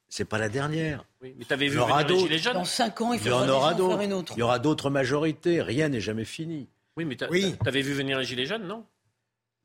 [0.08, 1.04] C'est pas la dernière.
[1.20, 3.48] Oui, mais tu avais vu les Gilets jaunes Dans cinq ans, il, il y en
[3.48, 4.34] aura d'autres.
[4.36, 5.62] Il y aura d'autres majorités.
[5.62, 6.68] Rien n'est jamais fini.
[6.96, 8.84] Oui, mais tu avais vu venir les Gilets jaunes, non?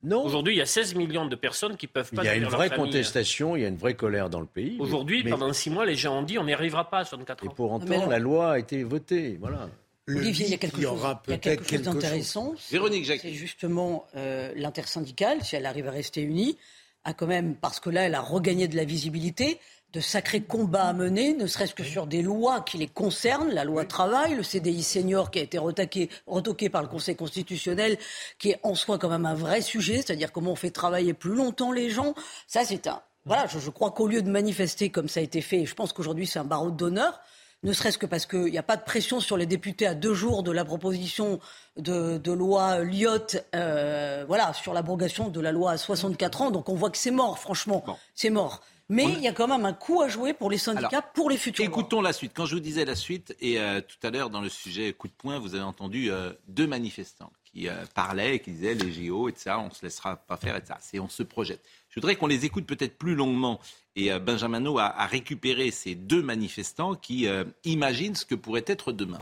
[0.04, 0.24] Non.
[0.24, 2.24] Aujourd'hui, il y a 16 millions de personnes qui peuvent pas.
[2.24, 4.78] Il y a une vraie contestation, il y a une vraie colère dans le pays.
[4.80, 7.52] Aujourd'hui, pendant six mois, les gens ont dit on n'y arrivera pas à 64 ans.
[7.52, 9.38] Et pour autant, la loi a été votée.
[9.40, 9.70] Voilà.
[10.08, 12.54] Olivier, il y a quelque chose, d'intéressant.
[12.72, 16.58] Véronique C'est justement euh, l'intersyndicale, si elle arrive à rester unie,
[17.04, 19.60] a quand même, parce que là, elle a regagné de la visibilité,
[19.93, 23.65] de sacrés combats à mener, ne serait-ce que sur des lois qui les concernent, la
[23.65, 27.97] loi travail, le CDI senior qui a été retoqué, retoqué par le Conseil constitutionnel,
[28.39, 31.36] qui est en soi quand même un vrai sujet, c'est-à-dire comment on fait travailler plus
[31.36, 32.13] longtemps les gens.
[32.47, 33.01] Ça, c'est un.
[33.25, 36.25] Voilà, je, crois qu'au lieu de manifester comme ça a été fait, je pense qu'aujourd'hui
[36.25, 37.19] c'est un barreau d'honneur,
[37.62, 40.15] ne serait-ce que parce qu'il n'y a pas de pression sur les députés à deux
[40.15, 41.39] jours de la proposition
[41.77, 46.49] de, loi Lyotte, euh, voilà, sur l'abrogation de la loi à 64 ans.
[46.49, 47.84] Donc on voit que c'est mort, franchement,
[48.15, 48.62] c'est mort.
[48.91, 51.38] Mais il y a quand même un coup à jouer pour les syndicats, pour les
[51.38, 51.63] futurs.
[51.63, 52.34] Écoutons la suite.
[52.36, 55.08] Quand je vous disais la suite, et euh, tout à l'heure dans le sujet coup
[55.08, 59.30] de poing, vous avez entendu euh, deux manifestants qui euh, parlaient, qui disaient les JO,
[59.30, 59.56] etc.
[59.60, 60.73] On se laissera pas faire, etc.
[60.82, 61.62] C'est on se projette.
[61.89, 63.62] Je voudrais qu'on les écoute peut-être plus longuement.
[63.95, 67.27] Et Benjamin a, a, récupéré ces deux manifestants qui
[67.65, 69.19] imaginent ce que pourrait être demain.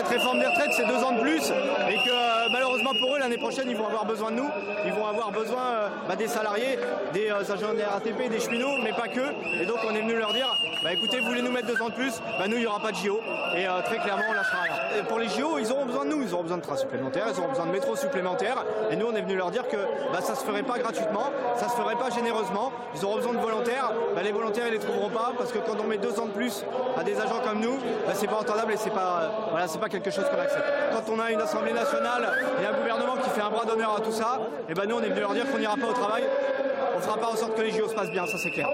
[0.00, 1.52] Cette réforme des retraites, c'est deux ans de plus
[1.88, 4.50] et que euh, malheureusement pour eux, l'année prochaine, ils vont avoir besoin de nous.
[4.84, 6.80] Ils vont avoir besoin euh, bah, des salariés,
[7.12, 9.20] des euh, agents de RATP, des cheminots, mais pas que.
[9.62, 10.52] Et donc on est venu leur dire,
[10.82, 12.80] bah, écoutez, vous voulez nous mettre deux ans de plus, bah, nous, il n'y aura
[12.80, 13.20] pas de JO.
[13.56, 15.04] Et très clairement, on lâchera rien.
[15.04, 16.22] Pour les JO, ils auront besoin de nous.
[16.22, 18.64] Ils auront besoin de trains supplémentaires, ils auront besoin de métros supplémentaires.
[18.90, 19.76] Et nous, on est venu leur dire que
[20.12, 22.72] bah, ça se ferait pas gratuitement, ça se ferait pas généreusement.
[22.96, 23.92] Ils auront besoin de volontaires.
[24.20, 26.64] les volontaires, ils les trouveront pas parce que quand on met deux ans de plus
[26.98, 27.78] à des agents comme nous,
[28.14, 30.64] c'est pas entendable et c'est pas, voilà, c'est pas quelque chose qu'on accepte.
[30.92, 32.26] Quand on a une Assemblée nationale
[32.62, 34.96] et un gouvernement qui fait un bras d'honneur à tout ça, et eh ben nous
[34.96, 36.22] on est venu leur dire qu'on n'ira pas au travail.
[36.94, 38.68] On ne fera pas en sorte que les JO se passent bien, ça c'est clair.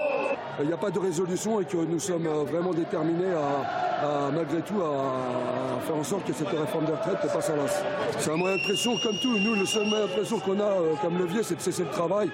[0.61, 4.61] Il n'y a pas de résolution et que nous sommes euh, vraiment déterminés à, malgré
[4.61, 7.83] tout à, faire en sorte que cette réforme des retraites passe à l'as.
[8.17, 9.37] C'est un moyen de pression comme tout.
[9.37, 11.89] Nous, le seul moyen de pression qu'on a euh, comme levier, c'est de cesser le
[11.89, 12.29] travail.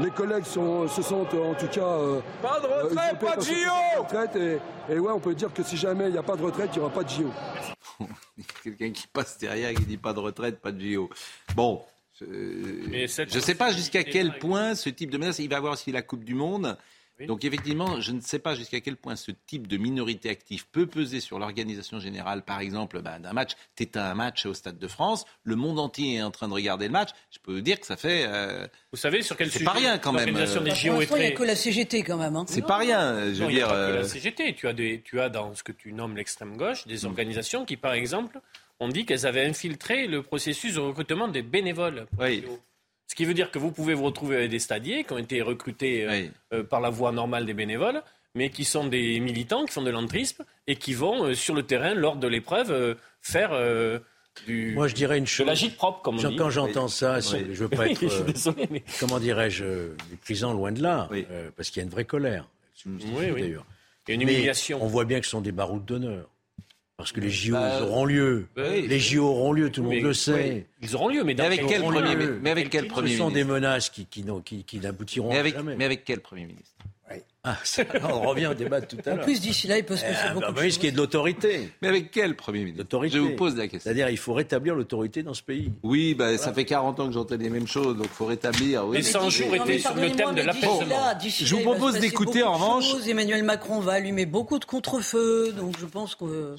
[0.00, 1.80] Les collègues sont, se sentent en tout cas.
[1.80, 4.58] Euh, pas de retraite, pas de JO
[4.88, 6.70] et, et, ouais, on peut dire que si jamais il n'y a pas de retraite,
[6.74, 7.30] il n'y aura pas de JO.
[8.64, 11.10] Quelqu'un qui passe derrière et qui dit pas de retraite, pas de JO.
[11.54, 11.82] Bon,
[12.20, 15.74] je ne sais pas jusqu'à quel point ce type de menace, il va y avoir
[15.74, 16.76] aussi la Coupe du Monde.
[17.26, 20.86] Donc effectivement, je ne sais pas jusqu'à quel point ce type de minorité active peut
[20.86, 23.52] peser sur l'organisation générale, par exemple, bah, d'un match.
[23.76, 26.54] Tu à un match au Stade de France, le monde entier est en train de
[26.54, 27.10] regarder le match.
[27.30, 28.24] Je peux vous dire que ça fait.
[28.26, 30.26] Euh, vous savez sur quel sujet C'est pas rien quand même.
[30.26, 32.36] L'organisation des JO est Il n'y a que la CGT quand même.
[32.36, 32.44] Hein.
[32.48, 33.32] C'est pas rien.
[33.32, 33.68] Je veux dire.
[33.68, 34.54] la euh, CGT.
[34.54, 37.06] Tu as des, tu as dans ce que tu nommes l'extrême gauche des mm.
[37.06, 38.40] organisations qui, par exemple,
[38.80, 42.06] ont dit qu'elles avaient infiltré le processus de recrutement des bénévoles.
[42.18, 42.44] Oui.
[43.12, 45.42] Ce qui veut dire que vous pouvez vous retrouver avec des stadiers qui ont été
[45.42, 48.02] recrutés euh, euh, par la voie normale des bénévoles,
[48.34, 51.62] mais qui sont des militants, qui font de l'entrisme et qui vont euh, sur le
[51.62, 53.50] terrain, lors de l'épreuve, faire
[54.46, 55.44] du, Moi, je dirais une chose.
[55.44, 56.36] De l'agite propre, comme on dit.
[56.36, 58.02] Quand j'entends ça, je ne veux pas être,
[58.98, 61.10] comment dirais-je, méprisant loin de là,
[61.54, 62.48] parce qu'il y a une vraie colère.
[62.86, 63.42] Oui, oui.
[63.42, 63.66] D'ailleurs.
[64.08, 64.82] Il y a une humiliation.
[64.82, 66.30] on voit bien que ce sont des baroutes d'honneur.
[67.02, 68.46] Parce que les JO bah, auront lieu.
[68.54, 70.66] Bah les JO auront lieu, tout le monde le sait.
[70.82, 73.42] Ils auront lieu, mais, avec quel premier, mais avec quel Premier ministre Ce sont des
[73.44, 75.74] menaces qui, qui, qui, qui n'aboutiront jamais.
[75.76, 76.70] Mais avec quel Premier ministre
[77.44, 77.58] ah,
[78.04, 79.18] on revient au débat de tout à l'heure.
[79.18, 80.78] En plus, d'ici là, il peut se passer eh, beaucoup bah, de choses.
[80.78, 81.72] qui est de l'autorité.
[81.82, 83.80] Mais avec quel Premier ministre Je vous pose la question.
[83.80, 85.72] C'est-à-dire, il faut rétablir l'autorité dans ce pays.
[85.82, 88.86] Oui, bah, ça fait 40 ans que j'entends les mêmes choses, donc il faut rétablir.
[88.86, 88.98] Oui.
[88.98, 90.78] Les 100 jours étaient sur le thème de l'apaisement.
[91.20, 92.84] Je vous propose d'écouter en revanche.
[93.08, 96.54] Emmanuel Macron va allumer beaucoup de contre-feux, donc je pense que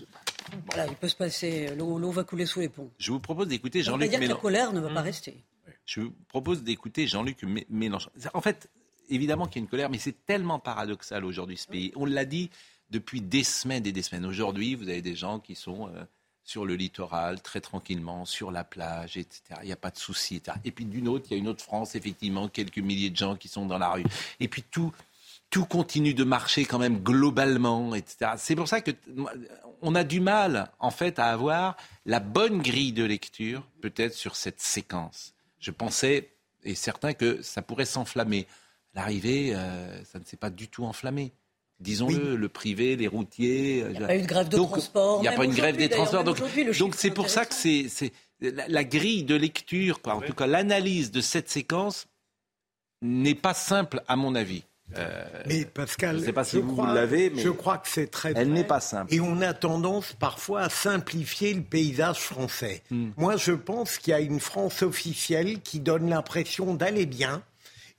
[0.67, 2.89] voilà, il peut se passer, l'eau va couler sous les ponts.
[2.97, 4.35] Je vous propose d'écouter Jean-Luc Mélenchon.
[4.35, 5.05] La colère ne va pas mmh.
[5.05, 5.43] rester.
[5.85, 8.09] Je vous propose d'écouter Jean-Luc Mélenchon.
[8.33, 8.69] En fait,
[9.09, 11.91] évidemment qu'il y a une colère, mais c'est tellement paradoxal aujourd'hui ce pays.
[11.95, 12.49] On l'a dit
[12.89, 14.25] depuis des semaines et des semaines.
[14.25, 16.03] Aujourd'hui, vous avez des gens qui sont euh,
[16.43, 19.41] sur le littoral, très tranquillement, sur la plage, etc.
[19.61, 20.41] Il n'y a pas de souci.
[20.63, 23.35] Et puis d'une autre, il y a une autre France, effectivement, quelques milliers de gens
[23.35, 24.03] qui sont dans la rue.
[24.39, 24.91] Et puis tout,
[25.53, 28.31] tout continue de marcher quand même globalement, etc.
[28.37, 28.89] C'est pour ça que
[29.83, 34.35] on a du mal, en fait, à avoir la bonne grille de lecture, peut-être sur
[34.35, 35.35] cette séquence.
[35.59, 36.31] Je pensais,
[36.63, 38.47] et certains, que ça pourrait s'enflammer.
[38.95, 41.33] L'arrivée, euh, ça ne s'est pas du tout enflammé.
[41.79, 43.85] Disons-le, le privé, les routiers.
[43.91, 45.19] Il n'y a pas eu de grève de transport.
[45.19, 46.23] Il n'y a pas une grève des transports.
[46.23, 46.39] Donc,
[46.79, 48.11] donc c'est pour ça que c'est
[48.41, 52.07] la, grille de lecture, en tout cas l'analyse de cette séquence,
[53.03, 54.63] n'est pas simple à mon avis.
[54.97, 58.33] Euh, mais Pascal, je sais pas si vous, l'avez, mais je crois que c'est très.
[58.35, 59.13] Elle n'est pas simple.
[59.13, 62.83] Et on a tendance parfois à simplifier le paysage français.
[62.91, 63.09] Hmm.
[63.17, 67.41] Moi, je pense qu'il y a une France officielle qui donne l'impression d'aller bien.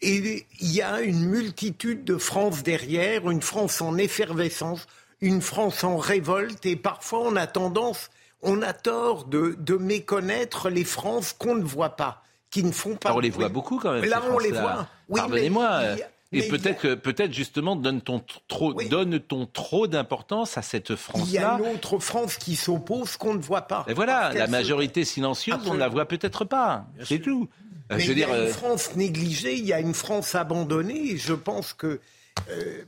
[0.03, 4.87] Et il y a une multitude de France derrière, une France en effervescence,
[5.21, 8.11] une France en révolte, et parfois on a tendance,
[8.43, 12.97] on a tort de, de méconnaître les France qu'on ne voit pas, qui ne font
[12.97, 13.09] pas.
[13.09, 14.05] Alors on les voit beaucoup quand même.
[14.05, 14.89] Là, on les voit.
[15.09, 15.97] Oui, Pardonnez-moi.
[16.35, 21.27] Et peut-être peut-être justement donne-t-on trop, donne-t-on trop d'importance à cette France-là.
[21.27, 23.85] Il y a une autre France qui s'oppose qu'on ne voit pas.
[23.89, 26.87] Et voilà, la majorité silencieuse, on ne la voit peut-être pas.
[27.03, 27.49] C'est tout.
[27.93, 31.13] Euh, Mais il y a une euh, France négligée, il y a une France abandonnée.
[31.13, 32.01] Et je pense que
[32.51, 32.83] euh,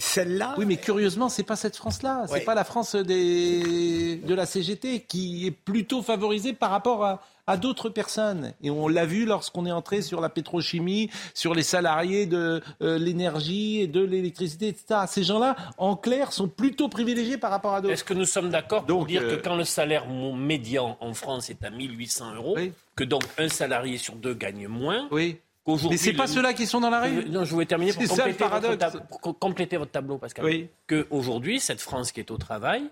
[0.00, 0.54] celle-là.
[0.58, 2.24] Oui, mais curieusement, c'est pas cette France-là.
[2.28, 7.22] C'est pas la France des, de la CGT qui est plutôt favorisée par rapport à,
[7.48, 8.52] à d'autres personnes.
[8.62, 12.98] Et on l'a vu lorsqu'on est entré sur la pétrochimie, sur les salariés de euh,
[12.98, 15.00] l'énergie et de l'électricité, etc.
[15.08, 17.94] Ces gens-là, en clair, sont plutôt privilégiés par rapport à d'autres.
[17.94, 21.48] Est-ce que nous sommes d'accord pour dire que euh, quand le salaire médian en France
[21.48, 22.58] est à 1800 euros,
[22.94, 25.38] que donc un salarié sur deux gagne moins oui.
[25.90, 27.28] Mais c'est pas ceux-là qui sont dans la rue.
[27.28, 30.44] Non, je voulais terminer pour compléter, votre, pour compléter, votre, tableau, Pascal.
[30.44, 30.68] Oui.
[30.86, 32.84] Que aujourd'hui, cette France qui est au travail,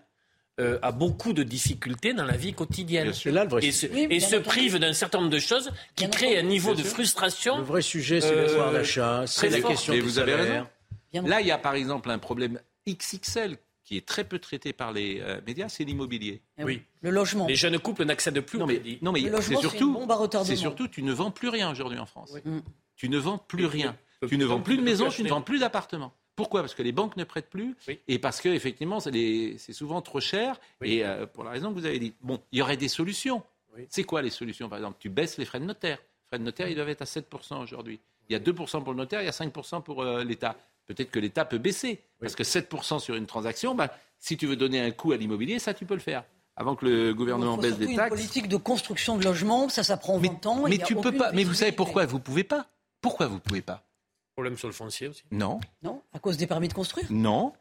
[0.58, 3.12] euh, a beaucoup de difficultés dans la vie quotidienne.
[3.26, 6.38] Là, le vrai et se, et se prive d'un certain nombre de choses qui créent
[6.38, 7.58] un niveau de frustration.
[7.58, 10.66] Le vrai sujet, c'est le pouvoir d'achat, c'est la question Et vous avez raison.
[11.12, 14.92] Là, il y a par exemple un problème XXL qui est très peu traité par
[14.92, 16.42] les euh, médias, c'est l'immobilier.
[16.58, 16.82] Eh oui.
[17.02, 17.46] Le logement.
[17.46, 19.96] Les jeunes couples n'accèdent plus non, mais, Non, mais c'est surtout,
[20.44, 22.32] c'est surtout, tu ne vends plus rien aujourd'hui en France.
[22.44, 22.58] Mm.
[22.96, 23.96] Tu ne vends plus rien.
[24.26, 26.12] Tu ne vends plus de maisons, tu ne vends plus d'appartements.
[26.36, 26.60] Pourquoi?
[26.60, 27.74] Parce que les banques ne prêtent plus
[28.06, 31.86] et parce que effectivement c'est souvent trop cher et euh, pour la raison que vous
[31.86, 32.14] avez dit.
[32.20, 33.42] Bon, il y aurait des solutions.
[33.88, 34.68] C'est quoi les solutions?
[34.68, 35.98] Par exemple, tu baisses les frais de notaire.
[35.98, 38.00] Les frais de notaire, ils doivent être à 7% aujourd'hui.
[38.28, 40.56] Il y a 2% pour le notaire, il y a 5% pour euh, l'État.
[40.86, 42.00] Peut-être que l'État peut baisser.
[42.20, 45.58] Parce que 7% sur une transaction, bah, si tu veux donner un coût à l'immobilier,
[45.58, 46.24] ça, tu peux le faire.
[46.56, 48.10] Avant que le gouvernement baisse des taxes.
[48.12, 50.64] Une politique de construction de logements, ça, ça prend 20 ans.
[50.68, 51.32] Mais tu peux pas.
[51.32, 52.66] Mais vous savez pourquoi vous pouvez pas?
[53.02, 53.84] Pourquoi vous pouvez pas?
[54.36, 55.22] Problème sur le foncier aussi?
[55.30, 55.60] Non.
[55.82, 57.06] Non À cause des permis de construire?
[57.08, 57.54] Non.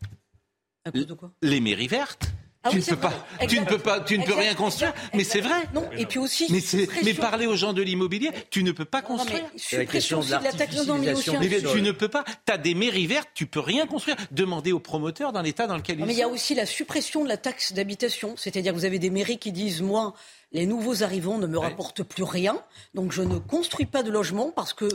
[0.84, 1.32] À cause de quoi?
[1.42, 2.28] Les mairies vertes.
[2.64, 3.14] Ah tu, ne peux pas,
[3.48, 5.70] tu, ne peux pas, tu ne peux rien construire, mais c'est vrai.
[5.74, 6.48] Non, et puis aussi.
[6.50, 6.62] Mais,
[7.04, 9.46] mais parler aux gens de l'immobilier, tu ne peux pas construire.
[9.56, 11.40] C'est la question de l'artificialisation.
[11.40, 12.26] Mais tu ne peux pas.
[12.46, 14.18] Tu as des mairies vertes, tu peux rien construire.
[14.32, 16.08] Demandez aux promoteurs dans l'état dans lequel ils sont.
[16.08, 19.00] Mais il y a aussi la suppression de la taxe d'habitation, c'est-à-dire que vous avez
[19.00, 20.16] des mairies qui disent moi,
[20.52, 22.58] les nouveaux arrivants ne me rapportent plus rien,
[22.96, 24.90] donc je ne construis pas de logement parce que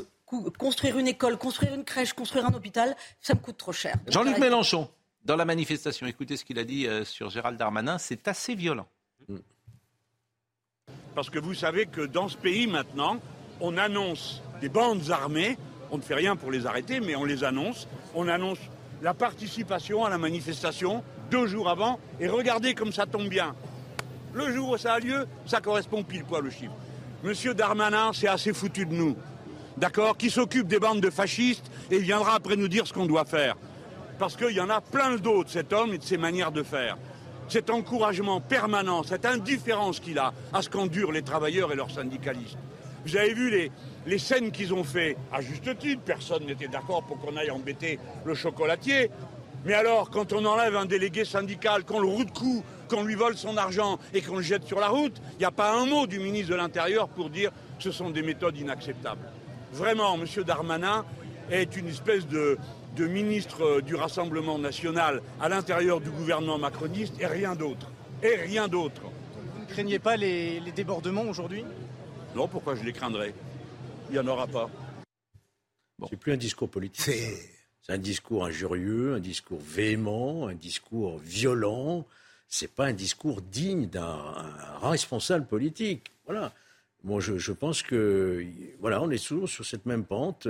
[0.58, 3.96] construire une école, construire une crèche, construire un hôpital, ça me coûte trop cher.
[4.08, 4.88] Jean-Luc Mélenchon,
[5.24, 8.86] dans la manifestation, écoutez ce qu'il a dit euh, sur Gérald Darmanin, c'est assez violent.
[11.14, 13.18] Parce que vous savez que dans ce pays maintenant,
[13.60, 15.58] on annonce des bandes armées,
[15.90, 17.88] on ne fait rien pour les arrêter, mais on les annonce.
[18.14, 18.58] On annonce
[19.02, 23.54] la participation à la manifestation deux jours avant, et regardez comme ça tombe bien.
[24.32, 26.74] Le jour où ça a lieu, ça correspond pile poil au chiffre.
[27.22, 29.16] Monsieur Darmanin, c'est assez foutu de nous.
[29.80, 33.24] D'accord Qui s'occupe des bandes de fascistes et viendra après nous dire ce qu'on doit
[33.24, 33.56] faire.
[34.18, 36.98] Parce qu'il y en a plein d'autres, cet homme et de ses manières de faire.
[37.48, 42.58] Cet encouragement permanent, cette indifférence qu'il a à ce qu'endurent les travailleurs et leurs syndicalistes.
[43.06, 43.70] Vous avez vu
[44.04, 47.98] les, scènes qu'ils ont fait, à juste titre, personne n'était d'accord pour qu'on aille embêter
[48.26, 49.10] le chocolatier.
[49.64, 53.14] Mais alors, quand on enlève un délégué syndical, qu'on le roue de cou, qu'on lui
[53.14, 55.86] vole son argent et qu'on le jette sur la route, il n'y a pas un
[55.86, 59.26] mot du ministre de l'Intérieur pour dire que ce sont des méthodes inacceptables.
[59.72, 60.26] Vraiment, M.
[60.44, 61.04] Darmanin
[61.50, 62.58] est une espèce de,
[62.96, 67.90] de ministre du Rassemblement national à l'intérieur du gouvernement macroniste et rien d'autre.
[68.22, 69.02] Et rien d'autre.
[69.54, 71.64] Vous ne craignez pas les, les débordements aujourd'hui?
[72.34, 73.34] Non, pourquoi je les craindrais?
[74.08, 74.68] Il n'y en aura pas.
[75.98, 76.06] Bon.
[76.10, 77.04] C'est plus un discours politique.
[77.80, 82.04] C'est un discours injurieux, un discours véhément, un discours violent.
[82.48, 84.20] C'est pas un discours digne d'un
[84.82, 86.10] responsable politique.
[86.26, 86.52] Voilà.
[87.04, 88.44] Moi, je, je, pense que
[88.80, 90.48] voilà, on est toujours sur cette même pente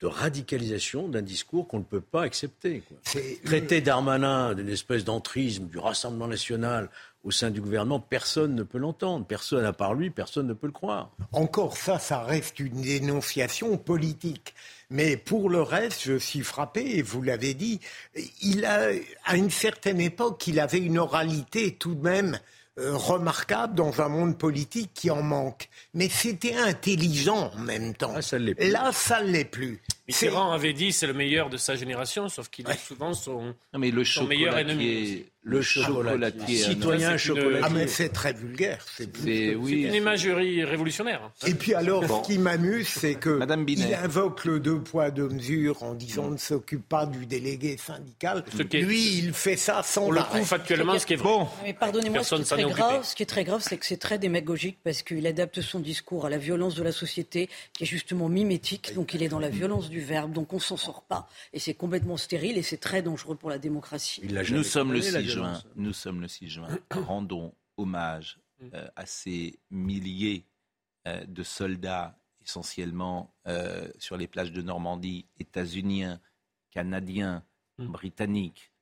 [0.00, 2.82] de radicalisation d'un discours qu'on ne peut pas accepter.
[2.88, 2.98] Quoi.
[3.44, 6.90] Traiter Darmanin d'une espèce d'entrisme du Rassemblement national
[7.22, 9.24] au sein du gouvernement, personne ne peut l'entendre.
[9.24, 11.10] Personne, à part lui, personne ne peut le croire.
[11.32, 14.54] Encore ça, ça reste une dénonciation politique.
[14.90, 17.80] Mais pour le reste, je suis frappé, et vous l'avez dit,
[18.42, 18.90] il a,
[19.24, 22.38] à une certaine époque, il avait une oralité tout de même
[22.78, 25.68] euh, remarquable dans un monde politique qui en manque.
[25.94, 28.14] Mais c'était intelligent en même temps.
[28.16, 28.22] Ah,
[28.58, 29.80] Là, ça ne l'est plus.
[30.06, 33.78] Mitterrand avait dit c'est le meilleur de sa génération, sauf qu'il est souvent son, non,
[33.78, 35.24] mais le son meilleur ennemi.
[35.46, 36.56] Le chocolatier.
[36.56, 37.60] Citoyen chocolatier.
[37.62, 38.84] Ah, mais c'est très vulgaire.
[38.96, 39.82] C'est oui.
[39.82, 41.30] une imagerie révolutionnaire.
[41.46, 45.82] Et puis alors, ce qui m'amuse, c'est que il invoque le deux poids, deux mesures
[45.82, 48.42] en disant ne s'occupe pas du délégué syndical.
[48.72, 51.28] Lui, il fait ça sans le coup, factuellement, ce qui est vrai.
[51.28, 51.46] Bon.
[51.62, 55.26] Mais pardonnez-moi, ce, ce qui est très grave, c'est que c'est très démagogique parce qu'il
[55.26, 58.94] adapte son discours à la violence de la société, qui est justement mimétique.
[58.94, 61.28] Donc il est dans la violence du verbe, donc on s'en sort pas.
[61.52, 64.22] Et c'est complètement stérile et c'est très dangereux pour la démocratie.
[64.50, 65.62] Nous sommes le 6 juin.
[65.76, 66.68] Nous sommes le 6 juin.
[66.90, 68.38] Rendons hommage
[68.72, 70.46] euh, à ces milliers
[71.06, 76.20] euh, de soldats, essentiellement euh, sur les plages de Normandie, états-uniens,
[76.70, 77.44] canadiens,
[77.78, 78.72] britanniques,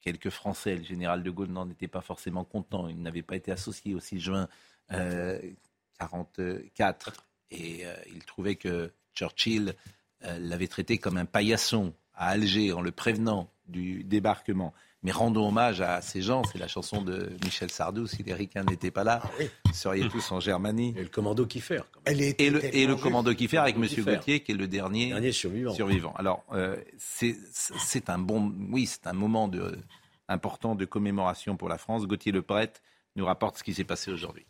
[0.00, 0.76] quelques Français.
[0.76, 2.88] Le général de Gaulle n'en était pas forcément content.
[2.88, 4.48] Il n'avait pas été associé au 6 juin
[4.90, 7.26] 1944.
[7.50, 9.74] Et il trouvait que Churchill
[10.22, 14.74] l'avait traité comme un paillasson à Alger en le prévenant du débarquement.
[15.04, 16.42] Mais rendons hommage à ces gens.
[16.50, 18.08] C'est la chanson de Michel Sardou.
[18.08, 19.22] Si les Ricains n'étaient pas là,
[19.64, 20.92] vous seriez tous en Germanie.
[20.96, 21.82] Et le commando Kiffer.
[22.04, 23.86] Et le, et le commando Kiffer avec M.
[24.04, 25.72] Gauthier, qui est le dernier, dernier survivant.
[25.72, 26.14] survivant.
[26.16, 29.78] Alors, euh, c'est un bon, oui, c'est un moment de,
[30.26, 32.06] important de commémoration pour la France.
[32.06, 32.80] Gauthier Le Prêtre
[33.14, 34.46] nous rapporte ce qui s'est passé aujourd'hui.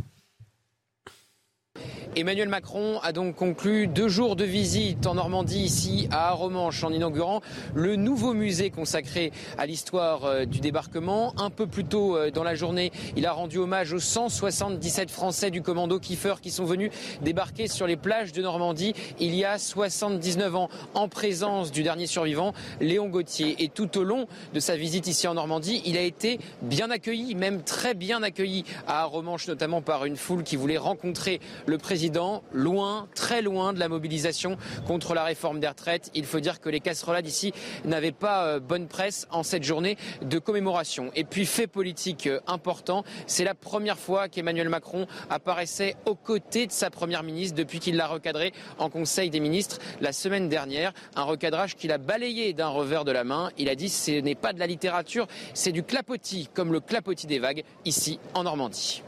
[2.17, 6.91] Emmanuel Macron a donc conclu deux jours de visite en Normandie, ici à Romanche, en
[6.91, 7.43] inaugurant
[7.75, 11.35] le nouveau musée consacré à l'histoire euh, du débarquement.
[11.37, 15.51] Un peu plus tôt euh, dans la journée, il a rendu hommage aux 177 Français
[15.51, 16.91] du commando Kiefer qui sont venus
[17.23, 22.07] débarquer sur les plages de Normandie il y a 79 ans, en présence du dernier
[22.07, 23.63] survivant, Léon Gauthier.
[23.63, 27.35] Et tout au long de sa visite ici en Normandie, il a été bien accueilli,
[27.35, 32.43] même très bien accueilli à Romanche, notamment par une foule qui voulait rencontrer le président
[32.53, 36.11] loin, très loin de la mobilisation contre la réforme des retraites.
[36.15, 37.53] Il faut dire que les casserolades ici
[37.85, 41.11] n'avaient pas euh, bonne presse en cette journée de commémoration.
[41.15, 46.67] Et puis, fait politique euh, important, c'est la première fois qu'Emmanuel Macron apparaissait aux côtés
[46.67, 50.93] de sa première ministre depuis qu'il l'a recadré en Conseil des ministres la semaine dernière.
[51.17, 53.51] Un recadrage qu'il a balayé d'un revers de la main.
[53.59, 57.27] Il a dit ce n'est pas de la littérature, c'est du clapotis, comme le clapotis
[57.27, 59.03] des vagues ici en Normandie.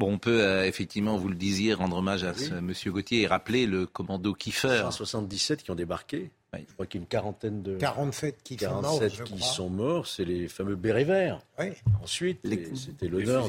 [0.00, 3.26] Bon, on peut euh, effectivement, vous le disiez, rendre hommage à ce monsieur Gauthier et
[3.26, 4.78] rappeler le commando Kiefer.
[4.78, 6.30] 177 qui ont débarqué.
[6.54, 7.76] Je crois qu'il y a une quarantaine de.
[7.76, 9.02] 47 qui sont morts.
[9.26, 11.42] qui sont morts, c'est les fameux bérets verts.
[11.58, 11.66] Oui.
[12.02, 12.40] Ensuite,
[12.74, 13.46] c'était l'honneur.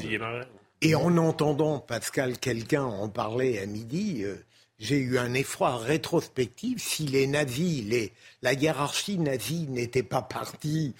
[0.82, 4.36] Et en entendant Pascal quelqu'un en parler à midi, euh,
[4.82, 10.92] j'ai eu un effroi rétrospectif si les nazis, les, la hiérarchie nazie n'était pas partie,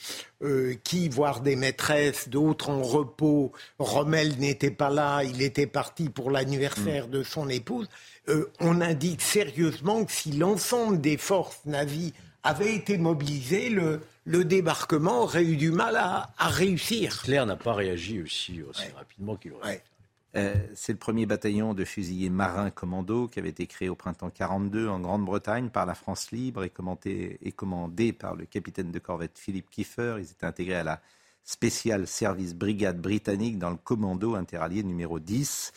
[0.43, 6.09] euh, qui voir des maîtresses, d'autres en repos, Rommel n'était pas là, il était parti
[6.11, 7.89] pour l'anniversaire de son épouse.
[8.29, 12.15] Euh, on indique sérieusement que si l'ensemble des forces nazies
[12.45, 17.21] avaient été mobilisées, le, le débarquement aurait eu du mal à, réussir.
[17.23, 19.83] Claire n'a pas réagi aussi, aussi rapidement qu'il aurait.
[20.35, 24.31] Euh, c'est le premier bataillon de fusiliers marins commando qui avait été créé au printemps
[24.31, 29.69] 42 en Grande-Bretagne par la France libre et, commandé par le capitaine de corvette Philippe
[29.69, 30.17] Kiefer.
[30.19, 31.03] Ils étaient intégrés à la
[31.45, 35.73] spéciale service brigade britannique dans le commando interallié numéro 10.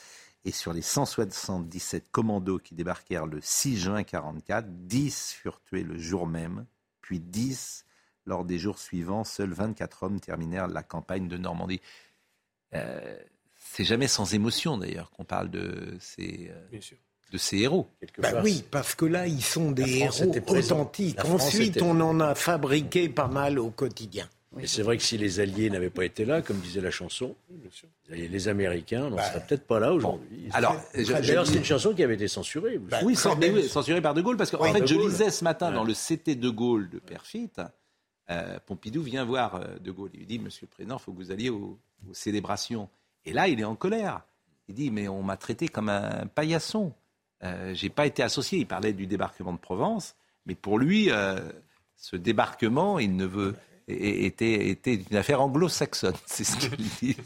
[0.45, 5.97] Et sur les 177 commandos qui débarquèrent le 6 juin 44, 10 furent tués le
[5.97, 6.65] jour même,
[7.01, 7.85] puis 10
[8.25, 9.23] lors des jours suivants.
[9.23, 11.81] Seuls 24 hommes terminèrent la campagne de Normandie.
[12.75, 13.17] Euh,
[13.75, 16.79] c'est jamais sans émotion d'ailleurs qu'on parle de ces, euh,
[17.31, 17.89] de ces héros.
[18.19, 21.19] Bah oui, parce que là, ils sont des héros authentiques.
[21.25, 24.29] Ensuite, on en a fabriqué pas mal au quotidien.
[24.57, 27.35] Et c'est vrai que si les Alliés n'avaient pas été là, comme disait la chanson,
[28.09, 30.47] les Américains, on ne bah, serait peut-être pas là aujourd'hui.
[30.53, 32.77] alors, d'ailleurs, c'est une chanson qui avait été censurée.
[32.77, 35.93] Bah, oui, censurée par De Gaulle, parce qu'en fait, je lisais ce matin dans le
[35.93, 37.51] CT De Gaulle de Perfit,
[38.29, 40.11] euh, Pompidou vient voir euh, De Gaulle.
[40.13, 41.77] Il lui dit, Monsieur le Président, il faut que vous alliez aux
[42.13, 42.89] célébrations.
[43.25, 44.21] Et là, il est en colère.
[44.67, 46.93] Il dit, mais on m'a traité comme un paillasson.
[47.43, 48.59] Euh, J'ai pas été associé.
[48.59, 51.39] Il parlait du débarquement de Provence, mais pour lui, euh,
[51.95, 53.55] ce débarquement, il ne veut
[53.87, 56.15] était, était une affaire anglo-saxonne.
[56.25, 57.17] C'est ce qu'il dit.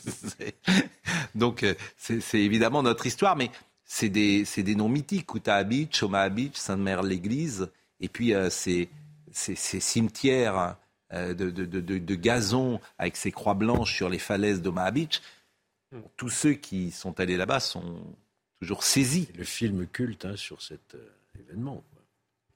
[1.35, 3.49] Donc, euh, c'est évidemment notre histoire, mais
[3.85, 5.25] c'est des, des, noms mythiques.
[5.25, 7.69] Kouta Beach, Omaha Beach, Sainte-Mère-l'Église,
[8.01, 8.89] et puis euh, ces,
[9.31, 10.75] ces, cimetières
[11.11, 15.21] de, de, de, de, gazon avec ces croix blanches sur les falaises d'Omaha Beach.
[15.91, 16.01] Hmm.
[16.17, 17.99] Tous ceux qui sont allés là-bas sont
[18.59, 19.29] toujours saisis.
[19.35, 21.83] Le film culte hein, sur cet euh, événement.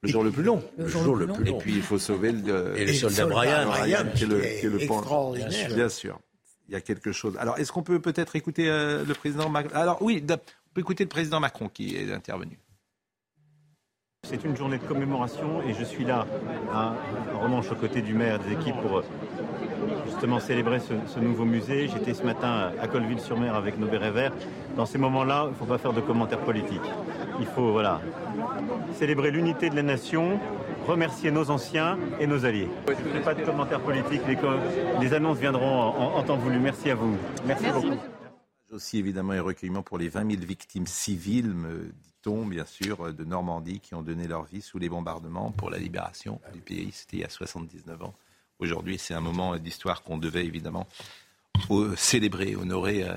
[0.02, 0.62] Le jour le plus long.
[0.76, 1.56] Le, jour, le, plus long.
[1.56, 4.68] Et puis il faut sauver le, et le soldat Brian, qui est le, qui est
[4.68, 5.32] le point.
[5.74, 6.20] Bien sûr.
[6.68, 7.36] Il y a quelque chose.
[7.38, 10.36] Alors, est-ce qu'on peut peut-être écouter euh, le président Macron Alors, oui, on
[10.74, 12.58] peut écouter le président Macron qui est intervenu.
[14.24, 16.26] C'est une journée de commémoration et je suis là
[16.72, 16.94] à
[17.34, 19.02] Romanche aux côtés du maire et des équipes pour
[20.06, 21.88] justement célébrer ce, nouveau musée.
[21.88, 24.32] J'étais ce matin à Colville-sur-Mer avec nos bérets verts.
[24.76, 26.80] Dans ces moments-là, il ne faut pas faire de commentaires politiques.
[27.40, 28.00] Il faut voilà,
[28.94, 30.38] célébrer l'unité de la nation,
[30.86, 32.68] remercier nos anciens et nos alliés.
[32.88, 34.22] Je pas de commentaires politiques,
[35.00, 35.80] les, annonces viendront
[36.16, 36.58] en, temps voulu.
[36.58, 37.16] Merci à vous.
[37.46, 38.00] Merci, Merci beaucoup.
[38.72, 41.92] Aussi évidemment et recueillement pour les 20 000 victimes civiles, me
[42.46, 46.40] bien sûr, de Normandie, qui ont donné leur vie sous les bombardements pour la libération
[46.52, 46.90] du pays.
[46.92, 48.14] C'était il y a 79 ans.
[48.58, 50.86] Aujourd'hui, c'est un moment d'histoire qu'on devait évidemment
[51.96, 53.14] célébrer, honorer euh,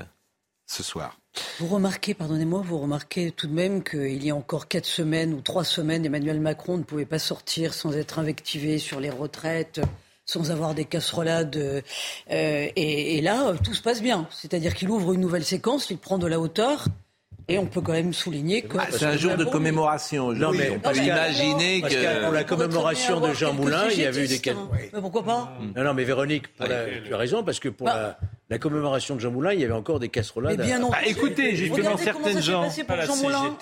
[0.66, 1.18] ce soir.
[1.60, 5.40] Vous remarquez, pardonnez-moi, vous remarquez tout de même qu'il y a encore quatre semaines ou
[5.40, 9.80] trois semaines, Emmanuel Macron ne pouvait pas sortir sans être invectivé sur les retraites,
[10.24, 11.56] sans avoir des casserolades.
[11.56, 11.80] Euh,
[12.28, 14.28] et, et, là, tout se passe bien.
[14.30, 16.86] C'est-à-dire qu'il ouvre une nouvelle séquence, il prend de la hauteur.
[17.50, 18.76] Et on peut quand même souligner que.
[18.78, 20.32] Ah, c'est un jour de commémoration.
[20.32, 22.24] Non, mais on peut imaginer que.
[22.24, 24.40] pour la commémoration de Jean Moulin, il y avait eu des.
[24.92, 28.18] Mais pourquoi pas Non, non, mais Véronique, tu as raison, parce que pour bah.
[28.50, 30.58] la, commémoration de Jean Moulin, il y avait encore des casserolades.
[30.58, 30.90] Mais bien non.
[30.92, 32.68] Ah, écoutez, justement, certaines gens.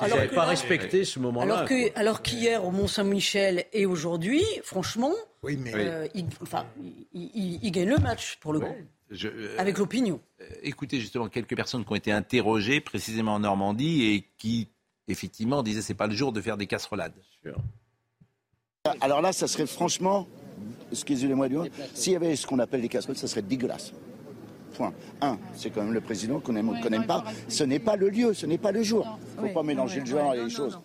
[0.01, 1.64] n'avaient pas respecté ce moment-là.
[1.94, 5.12] Alors qu'hier, au Mont-Saint-Michel et aujourd'hui, franchement,
[5.44, 6.66] euh, il, enfin,
[7.14, 8.75] il, gagne le match pour le coup.
[9.12, 10.21] Euh, Avec l'opinion.
[10.40, 14.69] Euh, écoutez justement quelques personnes qui ont été interrogées précisément en Normandie et qui
[15.09, 17.14] effectivement disaient c'est pas le jour de faire des casserolades.
[19.01, 20.27] Alors là, ça serait franchement,
[20.90, 21.57] excusez-moi du
[21.95, 23.92] s'il y avait ce qu'on appelle des casseroles, ça serait dégueulasse.
[24.75, 24.92] Point.
[25.23, 27.25] Un, c'est quand même le président qu'on aime ou qu'on n'aime pas.
[27.49, 29.19] Ce n'est pas le lieu, ce n'est pas le jour.
[29.37, 30.79] Il ne faut pas mélanger le genre et les choses.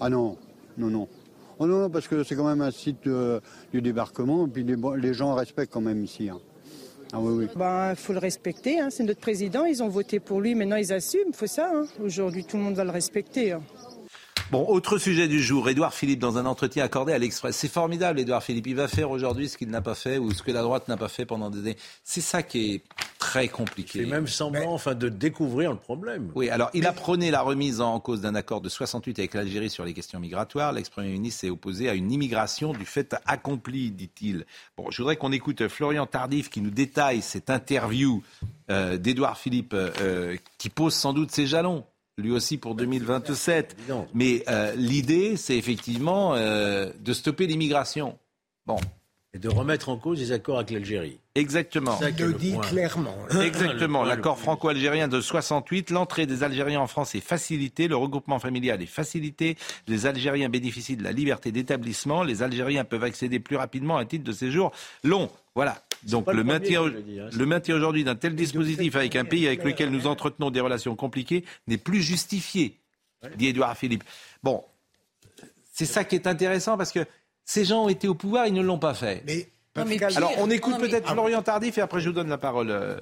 [0.00, 0.36] Ah non,
[0.76, 1.08] non, non.
[1.58, 3.40] Oh non, non, parce que c'est quand même un site euh,
[3.72, 6.28] du débarquement, et puis les, gens respectent quand même ici.
[6.28, 6.38] Hein.
[7.12, 8.88] Ah oui, Il ben, faut le respecter, hein.
[8.90, 11.70] c'est notre président, ils ont voté pour lui, maintenant ils assument, faut ça.
[11.72, 11.86] Hein.
[12.02, 13.52] Aujourd'hui, tout le monde va le respecter.
[13.52, 13.62] Hein.
[14.52, 15.68] Bon, autre sujet du jour.
[15.68, 17.56] Édouard Philippe, dans un entretien accordé à l'Express.
[17.56, 18.68] C'est formidable, Édouard Philippe.
[18.68, 20.96] Il va faire aujourd'hui ce qu'il n'a pas fait ou ce que la droite n'a
[20.96, 21.76] pas fait pendant des années.
[22.04, 22.82] C'est ça qui est
[23.18, 24.02] très compliqué.
[24.02, 26.30] Il même semblant, enfin, de découvrir le problème.
[26.36, 29.84] Oui, alors il apprenait la remise en cause d'un accord de 68 avec l'Algérie sur
[29.84, 30.72] les questions migratoires.
[30.72, 34.46] L'ex-premier ministre s'est opposé à une immigration du fait accompli, dit-il.
[34.76, 38.22] Bon, je voudrais qu'on écoute Florian Tardif qui nous détaille cette interview
[38.70, 41.84] euh, d'Édouard Philippe euh, qui pose sans doute ses jalons
[42.18, 43.76] lui aussi pour 2027.
[44.14, 48.18] Mais euh, l'idée, c'est effectivement euh, de stopper l'immigration.
[48.66, 48.78] Bon.
[49.32, 51.20] et de remettre en cause les accords avec l'Algérie.
[51.36, 51.96] Exactement.
[51.98, 53.14] Ça le dit clairement.
[53.40, 54.02] Exactement.
[54.02, 58.86] L'accord franco-algérien de 68, l'entrée des Algériens en France est facilitée, le regroupement familial est
[58.86, 59.56] facilité,
[59.86, 64.06] les Algériens bénéficient de la liberté d'établissement, les Algériens peuvent accéder plus rapidement à un
[64.06, 64.72] titre de séjour
[65.04, 65.30] long.
[65.56, 65.82] Voilà.
[66.02, 69.90] Donc le, maintien, hein, le maintien aujourd'hui d'un tel dispositif avec un pays avec lequel
[69.90, 72.78] nous entretenons des relations compliquées n'est plus justifié,
[73.36, 74.04] dit Édouard Philippe.
[74.42, 74.62] Bon,
[75.72, 77.06] c'est ça qui est intéressant parce que
[77.46, 79.24] ces gens ont été au pouvoir, ils ne l'ont pas fait.
[79.26, 79.48] Mais,
[80.14, 83.00] Alors, on écoute peut-être Florian Tardif et après je vous donne la parole.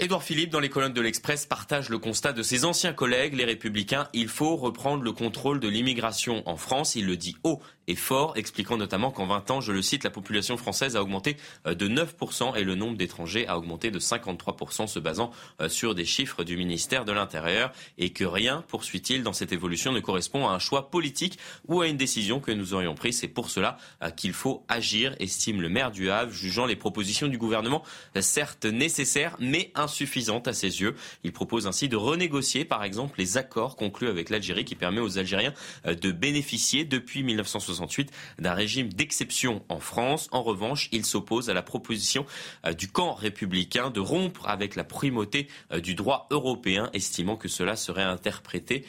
[0.00, 3.44] Édouard Philippe, dans les colonnes de l'Express, partage le constat de ses anciens collègues, les
[3.44, 4.06] Républicains.
[4.12, 6.94] Il faut reprendre le contrôle de l'immigration en France.
[6.94, 10.10] Il le dit haut et fort, expliquant notamment qu'en 20 ans, je le cite, la
[10.10, 11.36] population française a augmenté
[11.66, 15.94] euh, de 9% et le nombre d'étrangers a augmenté de 53%, se basant euh, sur
[15.94, 20.46] des chiffres du ministère de l'Intérieur, et que rien, poursuit-il, dans cette évolution ne correspond
[20.46, 23.18] à un choix politique ou à une décision que nous aurions prise.
[23.18, 27.26] C'est pour cela euh, qu'il faut agir, estime le maire du Havre, jugeant les propositions
[27.26, 27.82] du gouvernement
[28.20, 30.94] certes nécessaires, mais insuffisante à ses yeux.
[31.24, 35.18] Il propose ainsi de renégocier, par exemple, les accords conclus avec l'Algérie qui permet aux
[35.18, 35.54] Algériens
[35.86, 40.28] euh, de bénéficier depuis 1968 d'un régime d'exception en France.
[40.30, 42.26] En revanche, il s'oppose à la proposition
[42.66, 47.48] euh, du camp républicain de rompre avec la primauté euh, du droit européen, estimant que
[47.48, 48.84] cela serait interprété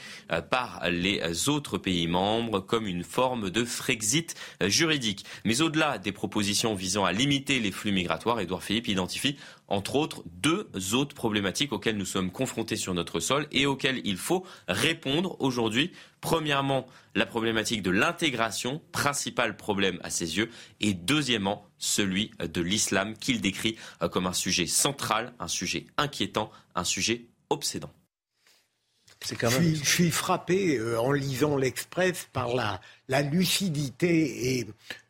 [0.50, 5.26] par les autres pays membres comme une forme de Frexit juridique.
[5.46, 9.38] Mais au-delà des propositions visant à limiter les flux migratoires, Édouard Philippe identifie
[9.70, 14.18] entre autres, deux autres problématiques auxquelles nous sommes confrontés sur notre sol et auxquelles il
[14.18, 15.92] faut répondre aujourd'hui.
[16.22, 20.50] Premièrement, la problématique de l'intégration, principal problème à ses yeux,
[20.82, 26.52] et deuxièmement, celui de l'islam qu'il décrit euh, comme un sujet central, un sujet inquiétant,
[26.76, 27.92] un sujet obsédant.
[29.40, 29.76] Quand même...
[29.76, 34.68] je, suis, frappé euh, en lisant l'Express par la, la lucidité et,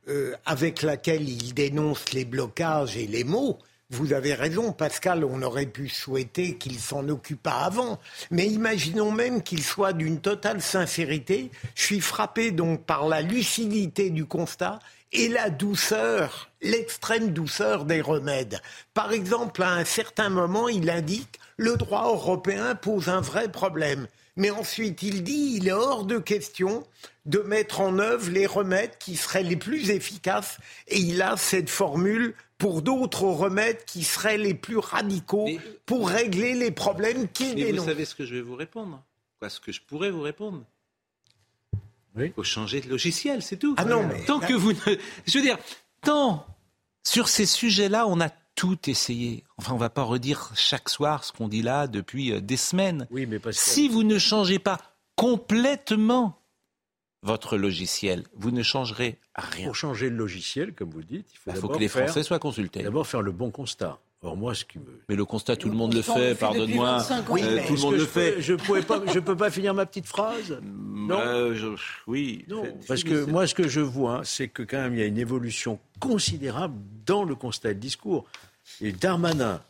[0.07, 3.59] euh, avec laquelle il dénonce les blocages et les mots.
[3.91, 7.99] Vous avez raison, Pascal, on aurait pu souhaiter qu'il s'en occupât avant.
[8.29, 11.49] Mais imaginons même qu'il soit d'une totale sincérité.
[11.73, 14.77] Je suis frappé donc par la lucidité du constat
[15.11, 18.61] et la douceur, l'extrême douceur des remèdes.
[18.93, 24.07] Par exemple, à un certain moment, il indique le droit européen pose un vrai problème.
[24.35, 26.83] Mais ensuite, il dit il est hors de question
[27.25, 30.59] de mettre en œuvre les remèdes qui seraient les plus efficaces.
[30.87, 35.49] Et il a cette formule pour d'autres remèdes qui seraient les plus radicaux
[35.87, 39.01] pour régler les problèmes qui Mais vous savez ce que je vais vous répondre?
[39.39, 40.63] Quoi, ce que je pourrais vous répondre?
[42.17, 43.75] Il faut changer de logiciel, c'est tout.
[43.77, 44.97] Ah non, Tant que vous ne...
[45.25, 45.57] Je veux dire,
[46.01, 46.45] tant
[47.07, 49.45] sur ces sujets-là, on a tout essayé.
[49.57, 52.57] Enfin, on ne va pas redire chaque soir ce qu'on dit là depuis euh, des
[52.57, 53.07] semaines.
[53.09, 54.79] Oui, mais Si vous ne changez pas
[55.15, 56.38] complètement
[57.21, 59.65] votre logiciel, vous ne changerez rien.
[59.65, 62.83] Pour changer le logiciel, comme vous dites, il faut, bah, que les Français soient consultés.
[62.83, 63.99] D'abord faire le bon constat.
[64.21, 65.01] Or moi, ce qui me...
[65.07, 66.97] Mais le constat, tout le monde le fait, pardonne-moi.
[67.29, 68.41] Oui, euh, tout le monde le fait.
[68.41, 70.59] Je ne peux pas, je peux pas finir ma petite phrase?
[70.61, 71.19] Non?
[71.19, 72.45] Euh, oui.
[72.87, 75.17] parce que moi, ce que je vois, c'est que quand même, il y a une
[75.17, 78.25] évolution considérable dans le constat et le discours.
[78.81, 79.61] Et Darmanin,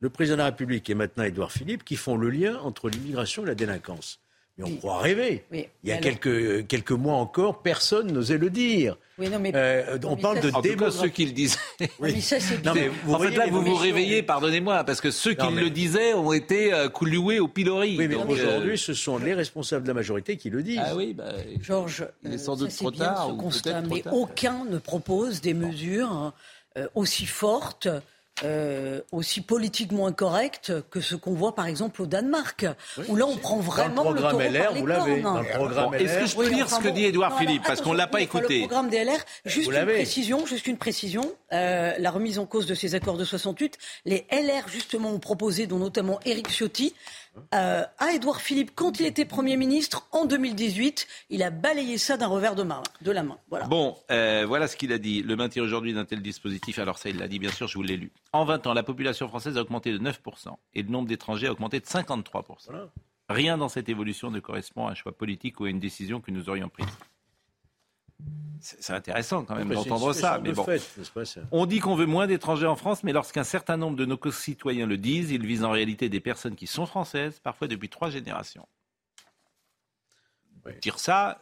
[0.00, 3.44] le président de la République et maintenant Édouard Philippe, qui font le lien entre l'immigration
[3.44, 4.20] et la délinquance.
[4.56, 5.44] Mais on croit rêver.
[5.52, 8.96] Il y a quelques, quelques mois encore, personne n'osait le dire.
[9.18, 9.52] Oui, non, mais...
[9.54, 10.98] Euh, on parle de démographie.
[10.98, 11.58] ceux qui le disaient.
[11.98, 12.20] Oui.
[12.20, 15.52] ça, non, mais vous en fait, là, vous vous réveillez, pardonnez-moi, parce que ceux qui
[15.52, 17.96] le disaient ont été euh, couloués au pilori.
[17.98, 20.80] Oui, mais aujourd'hui, euh, ce sont les responsables de la majorité qui le disent.
[20.84, 23.28] Ah oui, bah, Georges, il est sans doute trop tard.
[23.30, 26.32] Ce constat, mais aucun ne propose des mesures
[26.94, 27.88] aussi fortes
[28.42, 32.66] euh, aussi politiquement incorrect que ce qu'on voit par exemple au Danemark,
[33.08, 35.22] où là on prend vraiment le, programme LR, vous l'avez.
[36.02, 38.62] Est-ce que je peux dire ce que dit Édouard Philippe parce qu'on l'a pas écouté
[38.62, 42.66] Le programme des LR, juste une précision, juste une précision, euh, la remise en cause
[42.66, 46.92] de ces accords de 68, les LR justement ont proposé, dont notamment Éric Ciotti,
[47.54, 51.06] euh, à Édouard Philippe quand il était Premier ministre en 2018.
[51.30, 53.38] Il a balayé ça d'un revers de, main, de la main.
[53.50, 53.66] Voilà.
[53.66, 55.22] Bon, euh, voilà ce qu'il a dit.
[55.22, 57.82] Le maintien aujourd'hui d'un tel dispositif, alors ça il l'a dit bien sûr, je vous
[57.82, 58.12] l'ai lu.
[58.32, 60.14] En 20 ans, la population française a augmenté de 9%
[60.74, 62.70] et le nombre d'étrangers a augmenté de 53%.
[63.28, 66.30] Rien dans cette évolution ne correspond à un choix politique ou à une décision que
[66.30, 66.86] nous aurions prise.
[68.60, 70.40] C'est intéressant quand même d'entendre ça.
[70.42, 70.64] Mais bon.
[71.50, 74.86] On dit qu'on veut moins d'étrangers en France, mais lorsqu'un certain nombre de nos concitoyens
[74.86, 78.66] le disent, ils visent en réalité des personnes qui sont françaises, parfois depuis trois générations.
[80.80, 81.38] Dire ça,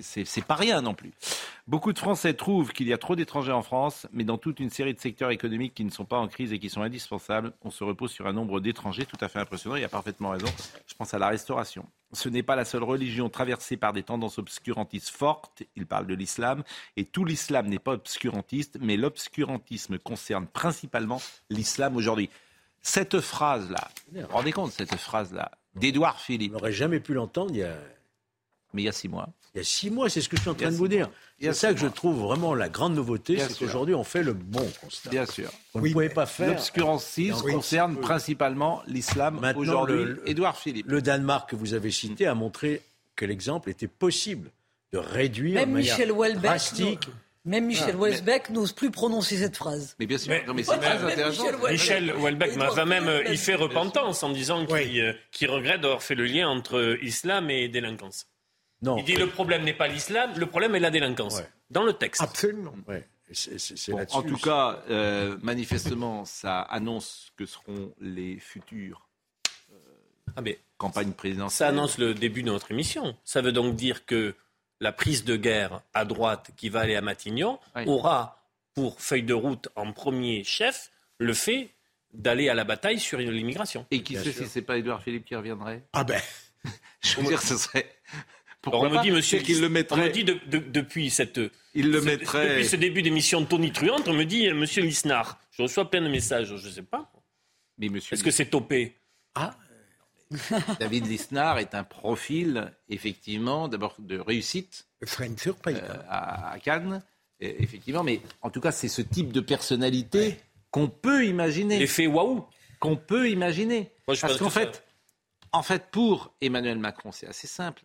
[0.00, 1.12] c'est pas rien non plus.
[1.68, 4.70] Beaucoup de Français trouvent qu'il y a trop d'étrangers en France, mais dans toute une
[4.70, 7.70] série de secteurs économiques qui ne sont pas en crise et qui sont indispensables, on
[7.70, 9.76] se repose sur un nombre d'étrangers tout à fait impressionnant.
[9.76, 10.48] Il a parfaitement raison.
[10.86, 11.86] Je pense à la restauration.
[12.12, 15.62] Ce n'est pas la seule religion traversée par des tendances obscurantistes fortes.
[15.76, 16.64] Il parle de l'islam.
[16.96, 22.28] Et tout l'islam n'est pas obscurantiste, mais l'obscurantisme concerne principalement l'islam aujourd'hui.
[22.82, 26.52] Cette phrase-là, vous vous rendez compte, cette phrase-là, d'Édouard Philippe.
[26.52, 27.76] On n'aurait jamais pu l'entendre il y a
[28.72, 29.28] mais il y a six mois.
[29.54, 31.10] Il y a six mois, c'est ce que je suis en train de vous dire.
[31.40, 34.66] C'est ça que je trouve vraiment la grande nouveauté, c'est qu'aujourd'hui on fait le bon
[34.80, 35.10] constat.
[35.10, 35.50] Bien sûr.
[35.74, 36.48] Vous ne pouvez pas faire.
[36.48, 40.14] L'obscurantisme concerne principalement l'islam aujourd'hui.
[40.26, 40.86] Édouard Philippe.
[40.88, 42.82] Le Danemark que vous avez cité a montré
[43.16, 44.50] que l'exemple était possible
[44.92, 47.08] de réduire Même Michel Houellebecq, drastique.
[47.44, 49.96] Même Michel Houellebecq n'ose plus prononcer cette phrase.
[49.98, 51.46] Mais bien sûr, mais, c'est très intéressant.
[51.68, 56.24] Michel Houellebecq va même il fait repentance en disant euh, qu'il regrette d'avoir fait le
[56.24, 58.26] lien entre islam et délinquance.
[58.82, 61.42] Il dit le problème n'est pas l'islam, le problème est la délinquance.
[61.70, 62.22] Dans le texte.
[62.22, 62.74] Absolument.
[64.12, 69.08] en tout cas, euh, manifestement, ça annonce que seront les futures
[69.72, 69.76] euh,
[70.36, 70.42] ah,
[70.76, 71.56] campagnes présidentielles.
[71.56, 73.16] Ça annonce le début de notre émission.
[73.24, 74.34] Ça veut donc dire que
[74.80, 78.42] la prise de guerre à droite qui va aller à Matignon aura
[78.74, 81.70] pour feuille de route en premier chef le fait
[82.12, 83.86] d'aller à la bataille sur l'immigration.
[83.90, 85.84] Et qui sait si c'est pas Édouard Philippe qui reviendrait?
[85.92, 86.20] Ah ben
[87.00, 87.88] Je veux dire, ce serait
[88.66, 90.00] on me dit, monsieur, qu'il le mettrait.
[90.00, 91.40] On me dit depuis cette.
[91.74, 92.50] Il le mettrait.
[92.50, 95.90] Depuis ce début d'émission de Tony Truante, on me dit, euh, monsieur Lisnard, je reçois
[95.90, 97.10] plein de messages, je ne sais pas.
[97.78, 98.14] Mais monsieur.
[98.14, 98.96] Est-ce que c'est topé
[99.34, 99.56] Ah
[100.80, 104.86] David Lisnard est un profil, effectivement, d'abord de réussite.
[105.02, 105.78] Ce une surprise.
[105.82, 107.02] Euh, à, Cannes,
[107.40, 110.38] effectivement, mais en tout cas, c'est ce type de personnalité
[110.70, 111.78] qu'on peut imaginer.
[111.78, 112.46] L'effet waouh
[112.80, 113.90] Qu'on peut imaginer.
[114.06, 114.84] Parce qu'en fait,
[115.52, 117.82] en fait, pour Emmanuel Macron, c'est assez simple.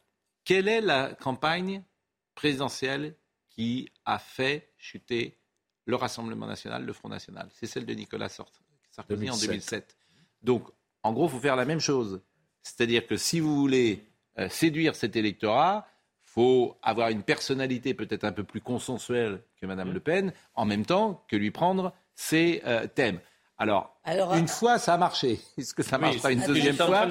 [0.48, 1.84] Quelle est la campagne
[2.34, 3.18] présidentielle
[3.50, 5.38] qui a fait chuter
[5.84, 7.50] le Rassemblement national, le Front national?
[7.52, 9.98] C'est celle de Nicolas Sarkozy en 2007.
[10.42, 10.70] Donc,
[11.04, 12.22] en gros, il faut faire la même chose.
[12.64, 14.06] C'est-à-dire que si vous voulez
[14.40, 15.86] euh, séduire cet électorat,
[16.24, 20.64] il faut avoir une personnalité peut-être un peu plus consensuelle que Mme Le Pen, en
[20.64, 23.20] même temps que lui prendre ses euh, thèmes.
[23.60, 25.40] Alors, une euh, fois, ça a marché.
[25.58, 27.08] Est-ce que ça marchera une deuxième fois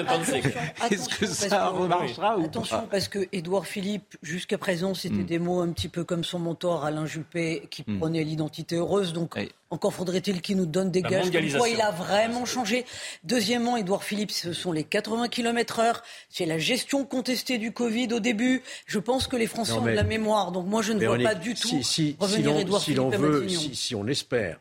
[0.90, 5.26] Est-ce que ça remarchera ou Attention, parce que Édouard Philippe, jusqu'à présent, c'était hmm.
[5.26, 7.98] des mots un petit peu comme son mentor Alain Juppé, qui hmm.
[7.98, 9.12] prenait l'identité heureuse.
[9.12, 9.36] Donc,
[9.70, 11.26] encore faudrait-il qu'il nous donne des gages.
[11.26, 12.86] il a vraiment changé.
[13.24, 16.02] Deuxièmement, Édouard Philippe, ce sont les 80 km heure.
[16.30, 18.62] C'est la gestion contestée du Covid au début.
[18.86, 20.52] Je pense que les Français ont de la mémoire.
[20.52, 21.80] Donc, moi, je ne vois pas du tout
[22.20, 24.60] revenir Édouard Philippe on veut, si on espère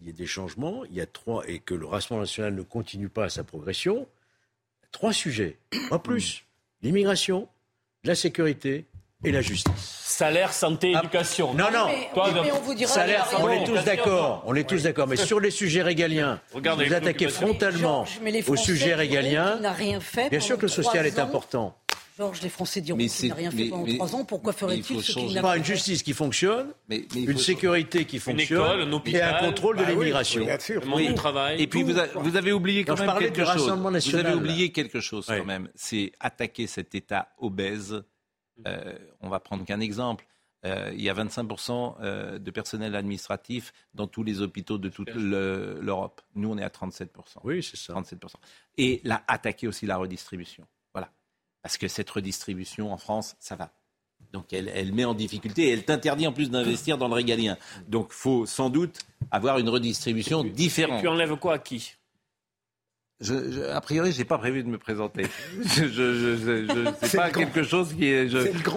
[0.00, 2.62] il y a des changements, il y a trois, et que le Rassemblement national ne
[2.62, 4.06] continue pas sa progression,
[4.92, 5.58] trois sujets,
[5.90, 6.44] pas plus.
[6.82, 7.48] L'immigration,
[8.04, 8.86] la sécurité
[9.24, 9.72] et la justice.
[9.76, 11.00] Salaire, santé, ah.
[11.00, 11.52] éducation.
[11.54, 11.88] Non, non.
[12.14, 14.42] on vous dira Salaire, on est tous d'accord.
[14.46, 15.08] On est tous d'accord.
[15.08, 18.06] Mais sur les sujets régaliens, vous attaquez frontalement
[18.46, 19.60] au sujet régalien.
[20.30, 21.76] Bien sûr que le social est important.
[22.18, 24.24] Georges, les Français diront qu'il n'a rien fait pendant trois ans.
[24.24, 29.22] Pourquoi ferait-il ce qu'il n'a pas Une justice qui fonctionne, une sécurité qui fonctionne, et
[29.22, 30.44] un contrôle de bah l'immigration.
[30.92, 31.62] Oui, travail.
[31.62, 31.96] Et puis vous,
[32.36, 33.70] avez oublié quand même quelque chose.
[33.70, 35.68] Vous avez oublié quelque chose quand même.
[35.76, 38.02] C'est attaquer cet État obèse.
[38.66, 40.26] Euh, on va prendre qu'un exemple.
[40.66, 45.14] Euh, il y a 25% euh, de personnel administratif dans tous les hôpitaux de toute
[45.14, 46.20] l'Europe.
[46.34, 47.06] Nous, on est à 37%.
[47.44, 47.94] Oui, c'est ça.
[47.94, 48.34] 37%.
[48.76, 50.66] Et là, attaquer aussi la redistribution
[51.62, 53.70] parce que cette redistribution en France, ça va.
[54.32, 57.56] Donc elle, met en difficulté et elle t'interdit en plus d'investir dans le régalien.
[57.88, 58.98] Donc il faut sans doute
[59.30, 60.98] avoir une redistribution différente.
[60.98, 61.94] Et puis enlève quoi à qui?
[63.20, 65.26] Je, a priori, je n'ai pas prévu de me présenter.
[65.62, 68.28] je, c'est pas quelque chose qui est.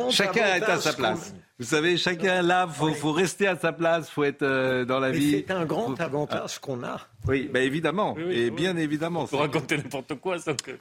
[0.09, 1.35] chacun est à sa place.
[1.59, 5.11] Vous savez, chacun là, faut, faut rester à sa place, faut être euh, dans la
[5.11, 5.43] vie.
[5.45, 6.99] C'est un grand avantage qu'on a.
[7.27, 9.27] Oui, ben évidemment, et bien évidemment.
[9.27, 10.71] Faut raconter n'importe quoi, sans que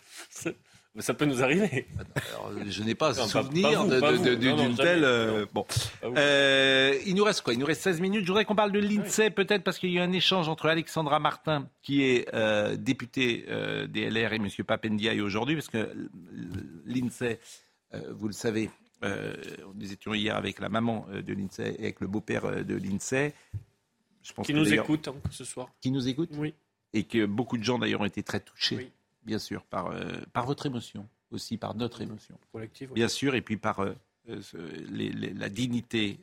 [0.95, 1.87] mais ça peut nous arriver.
[2.67, 5.05] je n'ai pas souvenir d'une telle.
[5.05, 5.65] Euh, bon.
[6.03, 7.53] Euh, il nous reste quoi?
[7.53, 8.23] Il nous reste 16 minutes.
[8.23, 10.69] Je voudrais qu'on parle de l'INSEE, peut-être, parce qu'il y a eu un échange entre
[10.69, 13.47] Alexandra Martin, qui est euh, députée
[13.89, 14.49] des LR, et M.
[14.67, 16.09] Papendiaï aujourd'hui, parce que
[16.87, 17.39] l'INSEE,
[18.11, 18.71] vous le savez,
[19.03, 23.33] nous étions hier avec la maman de l'INSEE et avec le beau-père de l'INSEE.
[24.23, 25.69] Je pense qui nous écoute hein, ce soir.
[25.81, 26.31] Qui nous écoute?
[26.35, 26.53] Oui.
[26.93, 28.77] Et que beaucoup de gens d'ailleurs ont été très touchés.
[28.77, 28.91] Oui
[29.23, 30.03] bien sûr, par, euh,
[30.33, 32.39] par votre émotion, aussi par notre émotion.
[32.53, 32.93] Collective.
[32.93, 33.95] Bien sûr, et puis par euh,
[34.29, 36.21] euh, la dignité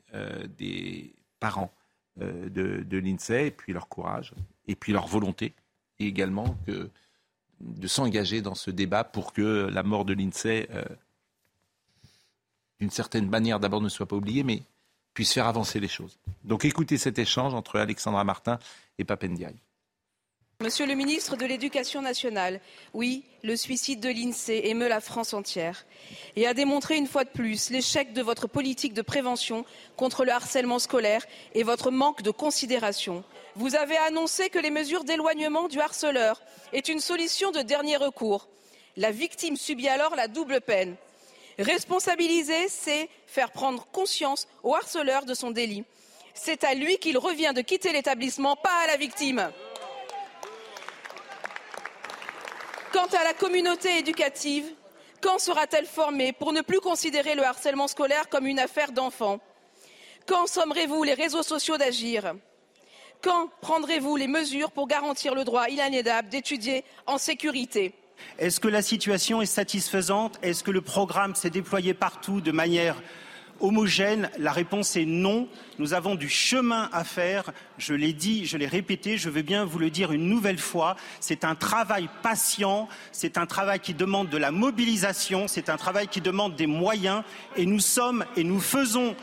[0.58, 1.74] des parents
[2.18, 4.34] de, de l'INSEE, et puis leur courage,
[4.68, 5.54] et puis leur volonté,
[6.00, 6.90] et également que,
[7.60, 10.68] de s'engager dans ce débat pour que la mort de l'INSEE
[12.80, 14.64] d'une certaine manière, d'abord ne soit pas oublié, mais
[15.14, 16.20] puisse faire avancer les choses.
[16.44, 18.60] Donc écoutez cet échange entre Alexandra Martin
[19.00, 19.56] et Papendiaï.
[20.64, 22.62] Monsieur le ministre de l'Éducation nationale,
[22.96, 25.86] oui, le suicide de l'INSEE émeut la France entière
[26.36, 29.66] et a démontré une fois de plus l'échec de votre politique de prévention
[29.98, 33.24] contre le harcèlement scolaire et votre manque de considération.
[33.56, 36.42] Vous avez annoncé que les mesures d'éloignement du harceleur
[36.74, 38.48] est une solution de dernier recours.
[38.96, 40.96] La victime subit alors la double peine.
[41.60, 45.84] Responsabiliser, c'est faire prendre conscience au harceleur de son délit.
[46.34, 49.52] C'est à lui qu'il revient de quitter l'établissement, pas à la victime.
[52.98, 54.66] Quant à la communauté éducative,
[55.22, 59.40] quand sera-t-elle formée pour ne plus considérer le harcèlement scolaire comme une affaire d'enfants?
[60.26, 62.34] Quand sommerez-vous les réseaux sociaux d'agir?
[63.22, 67.94] Quand prendrez-vous les mesures pour garantir le droit inaliénable d'étudier en sécurité?
[68.40, 70.40] Est-ce que la situation est satisfaisante?
[70.42, 72.96] Est-ce que le programme s'est déployé partout de manière
[73.60, 75.48] homogène La réponse est non.
[75.80, 77.52] Nous avons du chemin à faire.
[77.78, 80.96] Je l'ai dit, je l'ai répété, je veux bien vous le dire une nouvelle fois.
[81.20, 86.08] C'est un travail patient, c'est un travail qui demande de la mobilisation, c'est un travail
[86.08, 87.24] qui demande des moyens
[87.56, 89.16] et nous sommes et nous faisons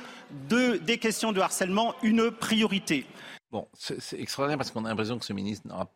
[0.49, 3.07] de, des questions de harcèlement une priorité.
[3.53, 5.89] Bon, c'est extraordinaire parce qu'on a l'impression que ce ministre n'aura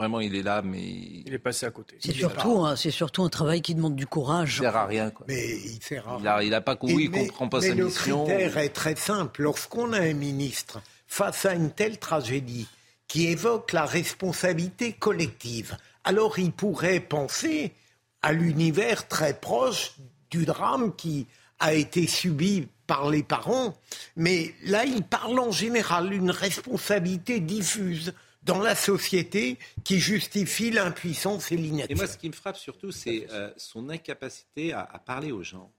[0.00, 0.80] Vraiment, il est là, mais.
[1.26, 1.98] Il est passé à côté.
[2.00, 4.56] C'est surtout, un, surtout un travail qui demande du courage.
[4.56, 5.10] Il ne sert à rien.
[5.10, 5.26] Quoi.
[5.28, 6.40] Mais il sert à rien.
[6.40, 8.24] Il n'a pas compris, il ne comprend pas sa mission.
[8.24, 9.42] Le critère est très simple.
[9.42, 12.66] Lorsqu'on a un ministre face à une telle tragédie
[13.08, 17.74] qui évoque la responsabilité collective, alors il pourrait penser
[18.22, 19.96] à l'univers très proche
[20.30, 21.26] du drame qui
[21.58, 23.76] a été subi par les parents.
[24.16, 31.52] Mais là, il parle en général d'une responsabilité diffuse dans la société qui justifie l'impuissance
[31.52, 31.94] et l'inaction.
[31.94, 35.70] Et moi, ce qui me frappe surtout, c'est euh, son incapacité à, parler aux gens.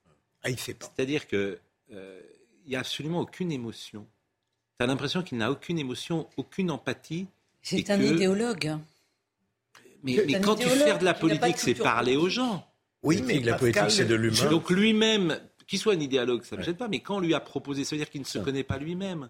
[0.43, 0.91] Ah, il sait pas.
[0.95, 1.57] C'est-à-dire qu'il
[1.93, 2.21] euh,
[2.67, 4.07] n'y a absolument aucune émotion.
[4.79, 7.27] Tu as l'impression qu'il n'a aucune émotion, aucune empathie.
[7.61, 8.77] C'est un idéologue.
[10.03, 12.67] Mais, quand tu fais de la politique, c'est parler aux gens.
[13.03, 14.49] Oui, mais la politique, c'est de l'humain.
[14.49, 17.33] Donc lui-même, qu'il soit un idéologue, ça ne me gêne pas, mais quand on lui
[17.33, 19.29] a proposé, ça veut dire qu'il ne se connaît pas lui-même,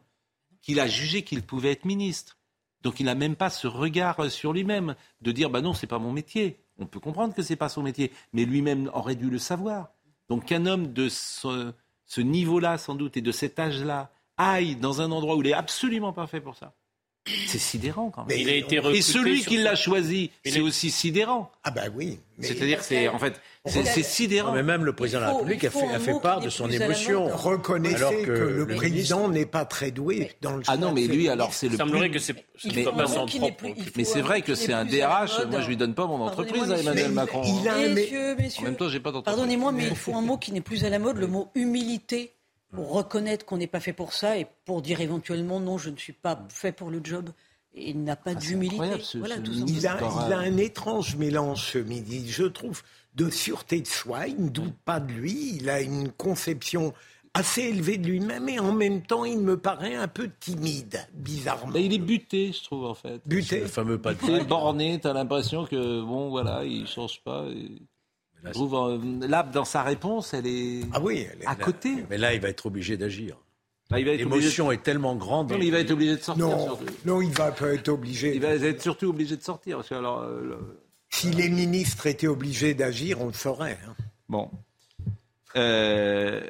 [0.62, 2.38] qu'il a jugé qu'il pouvait être ministre.
[2.84, 6.00] Donc il n'a même pas ce regard sur lui-même de dire bah non, c'est pas
[6.00, 6.60] mon métier.
[6.78, 9.90] On peut comprendre que c'est pas son métier, mais lui-même aurait dû le savoir.
[10.30, 11.74] Donc qu'un homme de ce,
[12.18, 16.14] niveau-là, sans doute, et de cet âge-là, aille dans un endroit où il est absolument
[16.14, 16.74] pas fait pour ça.
[17.48, 18.38] C'est sidérant quand même.
[18.38, 21.52] il a été et celui qui l'a choisi, c'est aussi sidérant.
[21.64, 22.20] Ah ben oui.
[22.40, 24.54] C'est-à-dire c'est en fait c'est sidérant.
[24.54, 27.28] mais même le président de la République a fait, part de son émotion.
[27.28, 31.54] Reconnaissez que, le, président n'est pas très doué dans le Ah non, mais lui alors
[31.54, 31.74] c'est le.
[31.74, 33.66] Il semblerait que c'est pas son propre.
[33.96, 35.46] Mais c'est vrai que c'est un DRH.
[35.50, 37.42] Moi je lui donne pas mon entreprise à Emmanuel Macron.
[37.42, 39.36] En même temps j'ai pas d'entreprise.
[39.36, 42.34] Pardonnez-moi, mais il faut un mot qui n'est plus à la mode, le mot humilité
[42.72, 45.98] pour reconnaître qu'on n'est pas fait pour ça et pour dire éventuellement non, je ne
[45.98, 47.30] suis pas fait pour le job.
[47.74, 48.78] Et il n'a pas ah, d'humilité.
[49.16, 49.98] Voilà, il, a,
[50.28, 52.82] il, a, un étrange mélange, ce midi, je trouve,
[53.16, 54.28] de sûreté de soi.
[54.28, 55.56] Il ne doute pas de lui.
[55.56, 56.94] Il a une conception
[57.34, 61.76] assez élevée de lui-même et en même temps, il me paraît un peu timide, bizarrement.
[61.76, 63.22] il est buté, je trouve, en fait.
[63.26, 63.62] Buté.
[63.62, 67.46] Le fameux pas est borné, tu as l'impression que, bon, voilà, il ne change pas.
[68.44, 68.52] Là,
[69.28, 72.04] là, dans sa réponse, elle est, ah oui, à côté.
[72.10, 73.38] Mais là, il va être obligé d'agir.
[73.92, 75.52] L'émotion est tellement grande.
[75.52, 76.48] Non, mais il va être obligé de sortir.
[76.48, 78.36] Non, non il va pas être obligé.
[78.36, 79.78] Il va être surtout obligé de sortir.
[79.78, 80.58] Parce que alors, euh,
[81.10, 83.78] Si les ministres étaient obligés d'agir, on le ferait.
[83.88, 83.96] Hein.
[84.30, 84.50] Bon.
[85.56, 86.42] Euh...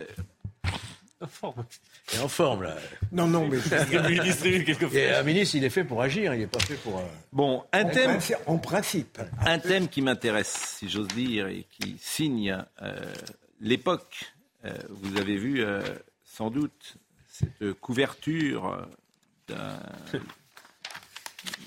[2.14, 2.76] Il est en forme, là.
[3.12, 3.58] Non, non, mais.
[3.94, 6.98] un ministre, il est fait pour agir, il n'est pas fait pour.
[6.98, 8.20] Euh, bon, un thème.
[8.48, 9.20] En principe.
[9.46, 13.14] Un thème qui m'intéresse, si j'ose dire, et qui signe euh,
[13.60, 14.34] l'époque.
[14.66, 15.64] Euh, vous avez vu,
[16.26, 16.98] sans doute,
[17.28, 18.88] cette couverture
[19.48, 19.80] d'un.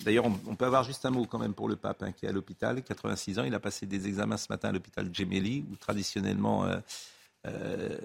[0.05, 2.29] D'ailleurs, on, peut avoir juste un mot quand même pour le pape hein, qui est
[2.29, 3.45] à l'hôpital, 86 ans.
[3.45, 6.65] Il a passé des examens ce matin à l'hôpital Gemelli, où traditionnellement
[7.47, 7.97] euh,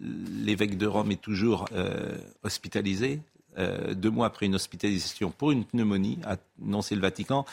[0.00, 3.20] l'évêque de Rome est toujours euh, hospitalisé.
[3.58, 7.44] Euh, deux mois après une hospitalisation pour une pneumonie, a annoncé le Vatican.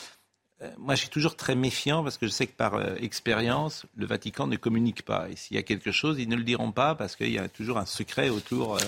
[0.78, 4.46] moi, je suis toujours très méfiant parce que je sais que par expérience, le Vatican
[4.46, 5.28] ne communique pas.
[5.28, 7.48] Et s'il y a quelque chose, ils ne le diront pas parce qu'il y a
[7.48, 8.78] toujours un secret autour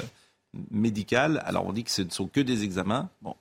[0.70, 1.42] médical.
[1.44, 3.10] Alors, on dit que ce ne sont que des examens.
[3.20, 3.34] Bon,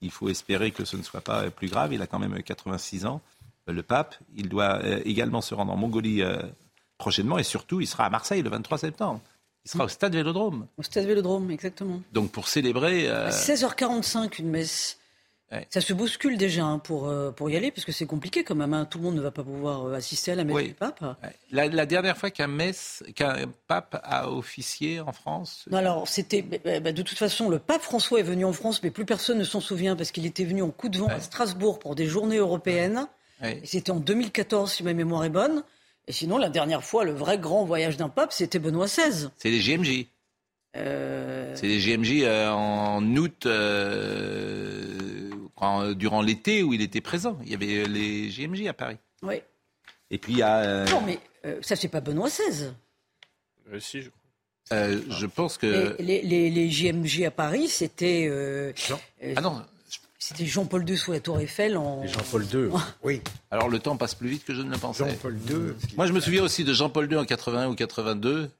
[0.00, 1.92] il faut espérer que ce ne soit pas plus grave.
[1.92, 3.20] Il a quand même 86 ans,
[3.66, 4.16] le pape.
[4.34, 6.22] Il doit également se rendre en Mongolie
[6.98, 9.20] prochainement et surtout, il sera à Marseille le 23 septembre.
[9.64, 10.66] Il sera au stade Vélodrome.
[10.78, 12.00] Au stade Vélodrome, exactement.
[12.12, 13.06] Donc pour célébrer.
[13.06, 14.98] 16h45, euh, une messe
[15.68, 18.54] Ça se bouscule déjà hein, pour, euh, pour y aller, parce que c'est compliqué quand
[18.54, 18.72] même.
[18.72, 18.86] Hein.
[18.86, 21.04] Tout le monde ne va pas pouvoir euh, assister à la messe du pape.
[21.50, 22.48] La, dernière fois qu'un
[23.14, 23.36] qu'un
[23.66, 26.40] pape a officié en France Non, alors, c'était.
[26.40, 29.38] Bah, bah, de toute façon, le pape François est venu en France, mais plus personne
[29.38, 32.06] ne s'en souvient, parce qu'il était venu en coup de vent à Strasbourg pour des
[32.06, 33.06] journées européennes.
[33.64, 35.62] C'était en 2014, si ma mémoire est bonne.
[36.08, 39.28] Et sinon, la dernière fois, le vrai grand voyage d'un pape, c'était Benoît XVI.
[39.36, 40.06] C'est les GMJ.
[40.76, 45.30] Euh, c'est les GMJ en août euh,
[45.94, 47.38] durant l'été où il était présent.
[47.44, 48.96] Il y avait euh, les GMJ à Paris.
[49.22, 49.42] Oui.
[50.10, 50.58] Et puis il y a.
[50.60, 51.18] Euh, non, mais
[51.60, 52.72] ça, c'est pas Benoît XVI.
[53.78, 54.88] si, je crois.
[55.10, 55.94] je pense que.
[55.98, 58.30] Les, les, les GMJ à Paris, c'était.
[59.36, 59.62] ah non.
[60.28, 62.06] C'était Jean-Paul II sous la Tour Eiffel en.
[62.06, 62.68] Jean-Paul II,
[63.02, 63.22] oui.
[63.50, 65.08] Alors le temps passe plus vite que je ne le pensais.
[65.08, 65.74] Jean-Paul II.
[65.96, 68.50] Moi, je me souviens aussi de Jean-Paul II en 81 ou 82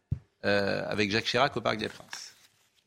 [0.42, 2.28] avec Jacques Chirac au Parc des Princes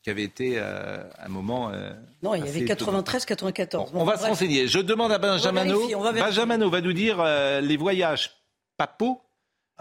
[0.04, 1.70] qui avait été euh, un moment.
[1.72, 1.92] Euh,
[2.24, 3.90] non, il y avait 93-94.
[3.94, 4.68] on va se renseigner.
[4.68, 5.66] Je demande à Benjamin
[6.14, 8.32] Benjamin va nous dire euh, les voyages
[8.78, 9.22] papaux.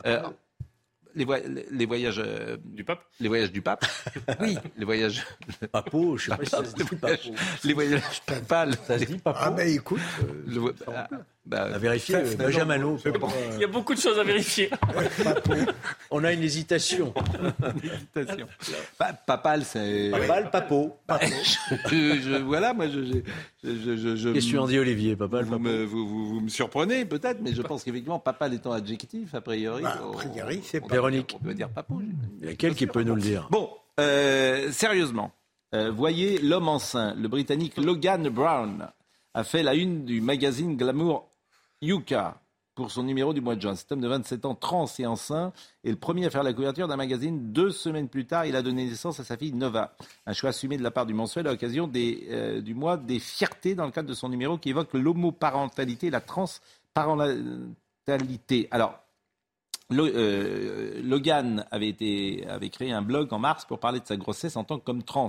[0.04, 0.30] Ah,
[1.14, 1.26] les,
[1.70, 2.22] les, voyages
[2.64, 3.84] du pape Les voyages du pape
[4.40, 4.56] Oui.
[4.76, 5.24] Les voyages.
[5.72, 7.34] Papo, je sais pas si ça se dit papo.
[7.64, 8.74] Les voyages papales.
[8.86, 9.38] Ça se dit papo.
[9.40, 10.00] Ah, ben écoute.
[10.46, 10.74] Le,
[11.46, 14.70] bah, à vérifier, euh, Benjamin Il y a beaucoup de choses à vérifier.
[16.10, 17.14] On a une hésitation.
[17.82, 18.46] une hésitation.
[19.26, 20.10] papal, c'est.
[20.10, 20.98] Papal, papo.
[22.44, 23.20] voilà, moi, je.
[23.62, 27.62] Qu'est-ce que tu en dis, Olivier Papal, vous, me, vous, me surprenez, peut-être, mais je
[27.62, 29.82] pense qu'effectivement, papal étant adjectif, a priori.
[29.82, 31.36] Bah, a priori, c'est Véronique.
[31.40, 32.00] On peut dire papo.
[32.40, 33.48] Il y a quelqu'un qui peut nous le dire.
[33.50, 35.32] Bon, euh, sérieusement.
[35.74, 38.88] Euh, voyez l'homme enceint, le Britannique Logan Brown,
[39.34, 41.29] a fait la une du magazine Glamour
[41.82, 42.40] Yuka
[42.80, 43.74] pour son numéro du mois de juin.
[43.74, 45.52] Cet homme de 27 ans, trans et enceint,
[45.84, 47.52] est le premier à faire la couverture d'un magazine.
[47.52, 49.94] Deux semaines plus tard, il a donné naissance à sa fille Nova.
[50.24, 53.74] Un choix assumé de la part du mensuel à l'occasion euh, du mois des fiertés
[53.74, 58.66] dans le cadre de son numéro qui évoque l'homoparentalité et la transparentalité.
[58.70, 58.98] Alors,
[59.92, 64.56] euh, Logan avait, été, avait créé un blog en mars pour parler de sa grossesse
[64.56, 65.28] en tant que trans.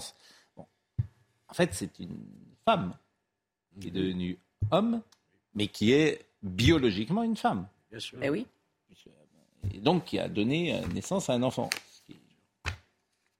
[0.55, 2.15] En fait, c'est une
[2.63, 2.93] femme
[3.79, 4.39] qui est devenue
[4.71, 5.01] homme,
[5.53, 7.67] mais qui est biologiquement une femme.
[7.89, 8.19] Bien sûr.
[8.21, 8.45] Eh oui.
[9.73, 11.69] Et donc qui a donné euh, naissance à un enfant.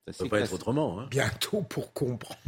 [0.08, 1.00] Ça ne peut pas être autrement.
[1.00, 1.08] Hein.
[1.10, 2.40] Bientôt pour comprendre.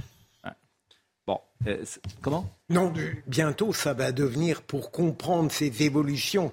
[1.25, 1.85] Bon, euh,
[2.21, 2.49] comment?
[2.69, 2.91] Non,
[3.27, 6.51] bientôt ça va devenir pour comprendre ces évolutions.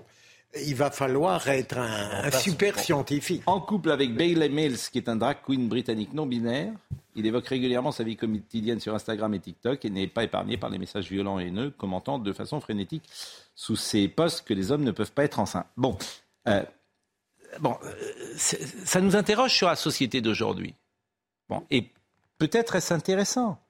[0.67, 3.43] Il va falloir être un, super scientifique.
[3.47, 6.73] En couple avec Bailey Mills, qui est un drag queen britannique non binaire,
[7.15, 10.71] il évoque régulièrement sa vie quotidienne sur Instagram et TikTok et n'est pas épargné par
[10.71, 13.09] les messages violents et haineux, commentant de façon frénétique
[13.61, 15.67] sous ses posts que les hommes ne peuvent pas être enceints.
[15.77, 15.99] Bon,
[16.49, 16.63] euh,
[17.59, 17.93] bon euh,
[18.35, 20.75] ça nous interroge sur la société d'aujourd'hui.
[21.51, 21.91] Bon, et
[22.39, 23.61] peut-être est-ce intéressant.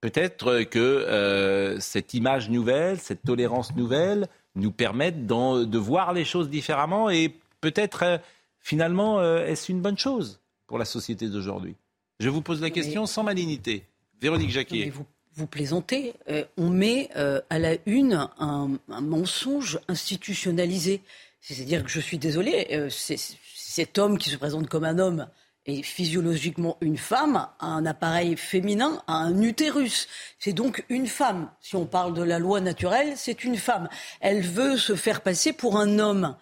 [0.00, 4.26] Peut-être que euh, cette image nouvelle, cette tolérance nouvelle,
[4.56, 8.20] nous permette de voir les choses différemment et peut-être
[8.58, 11.76] finalement est-ce une bonne chose pour la société d'aujourd'hui?
[12.18, 13.84] Je vous pose la question sans malignité.
[14.20, 14.92] Véronique Jacquier
[15.38, 21.00] vous plaisantez, euh, on met euh, à la une un, mensonge institutionnalisé.
[21.40, 25.28] C'est-à-dire que je suis désolé, euh, cet homme qui se présente comme un homme
[25.64, 30.08] est physiologiquement une femme, a un appareil féminin, a un utérus.
[30.40, 31.50] C'est donc une femme.
[31.60, 33.88] Si on parle de la loi naturelle, c'est une femme.
[34.20, 36.36] Elle veut se faire passer pour un homme.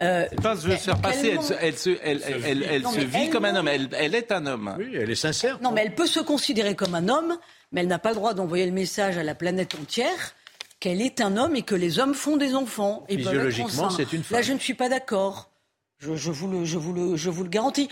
[0.00, 3.68] Euh, pas se faire passer, elle, se, elle, elle, elle se vit comme un homme,
[3.68, 4.74] elle, est un homme.
[4.78, 5.58] Oui, elle est sincère.
[5.60, 7.36] Non, mais elle peut se considérer comme un homme,
[7.72, 10.34] mais elle n'a pas le droit d'envoyer le message à la planète entière
[10.80, 13.04] qu'elle est un homme et que les hommes font des enfants.
[13.08, 14.38] Et Physiologiquement, c'est une femme.
[14.38, 15.50] Là, je ne suis pas d'accord.
[15.98, 17.88] Je, vous, le, je, vous, le, je vous le garantis.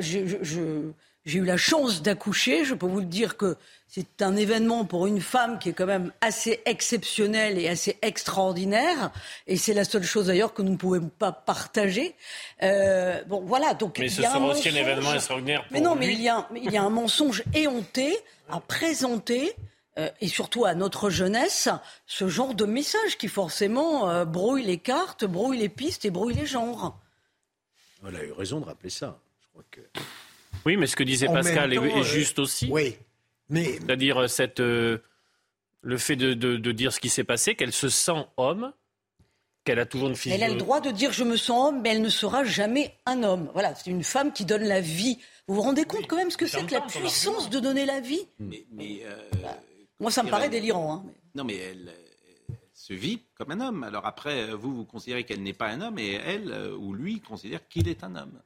[0.00, 2.64] j'ai eu la chance d'accoucher.
[2.64, 3.56] Je peux vous le dire que
[3.86, 9.10] c'est un événement pour une femme qui est quand même assez exceptionnel et assez extraordinaire.
[9.46, 12.14] Et c'est la seule chose d'ailleurs que nous ne pouvons pas partager.
[12.62, 13.74] Euh, bon, voilà.
[13.74, 16.48] Donc, mais ce sera aussi un événement extraordinaire pour Mais non, mais il y, a,
[16.56, 18.16] il y a un mensonge éhonté
[18.52, 19.54] à présenter
[19.98, 21.68] euh, et surtout à notre jeunesse,
[22.06, 26.34] ce genre de message qui forcément euh, brouille les cartes, brouille les pistes et brouille
[26.34, 26.98] les genres.
[28.06, 29.18] Elle a eu raison de rappeler ça.
[29.42, 29.80] Je crois que...
[30.64, 32.68] Oui, mais ce que disait Pascal est, juste aussi.
[32.70, 32.96] Oui.
[33.52, 34.98] C'est-à-dire euh, cette, euh,
[35.82, 38.72] le fait de, dire ce qui s'est passé, qu'elle se sent homme,
[39.64, 40.38] qu'elle a toujours une physique.
[40.40, 42.96] Elle a le droit de dire je me sens homme, mais elle ne sera jamais
[43.06, 43.50] un homme.
[43.52, 45.18] Voilà, c'est une femme qui donne la vie.
[45.50, 47.98] Vous vous rendez compte quand même ce que c'est que la puissance de donner la
[47.98, 48.64] vie mais,
[49.02, 49.16] euh,
[49.98, 50.94] Moi, ça me paraît délirant.
[50.94, 51.04] Hein.
[51.34, 51.92] Non, mais elle,
[52.72, 53.82] se vit comme un homme.
[53.82, 57.66] Alors après, vous, vous considérez qu'elle n'est pas un homme, et elle ou lui considère
[57.66, 58.40] qu'il est un homme.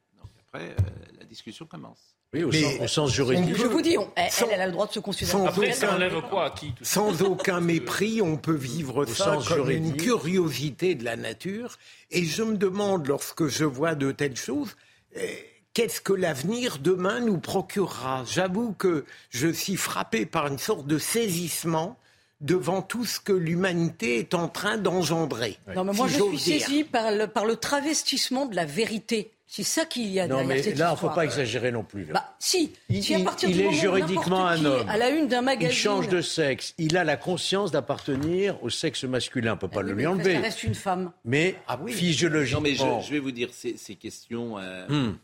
[0.48, 0.74] après,
[1.18, 2.16] la discussion commence.
[2.32, 2.42] Oui,
[2.80, 3.54] au, sens, juridique.
[3.54, 5.30] Je vous dis, elle, elle, a le droit de se considérer.
[5.30, 9.94] Sans Après, ça enlève quoi qui Sans aucun mépris, on peut vivre ça comme une
[9.94, 11.76] curiosité de la nature.
[12.10, 14.74] Et je me demande, lorsque je vois de telles choses,
[15.14, 18.24] eh, qu'est-ce que l'avenir demain nous procurera?
[18.26, 21.98] J'avoue que je suis frappé par une sorte de saisissement
[22.40, 25.58] devant tout ce que l'humanité est en train d'engendrer.
[25.74, 29.30] Non, mais moi je suis saisi par le, par le travestissement de la vérité.
[29.46, 32.06] C'est ça qu'il y a non, mais là, il ne faut pas exagérer non plus.
[32.06, 32.72] Bah, si.
[32.88, 34.88] Il, est juridiquement un homme.
[34.88, 35.70] À la une d'un magazine.
[35.70, 36.74] Il change de sexe.
[36.76, 39.52] Il a la conscience d'appartenir au sexe masculin.
[39.52, 40.34] On ne peut pas le lui enlever.
[40.34, 41.12] Ça reste une femme.
[41.24, 41.92] Mais ah, oui.
[41.92, 42.62] physiologiquement.
[42.62, 45.14] Non, mais je, vais vous dire, ces, ces questions, euh, hmm.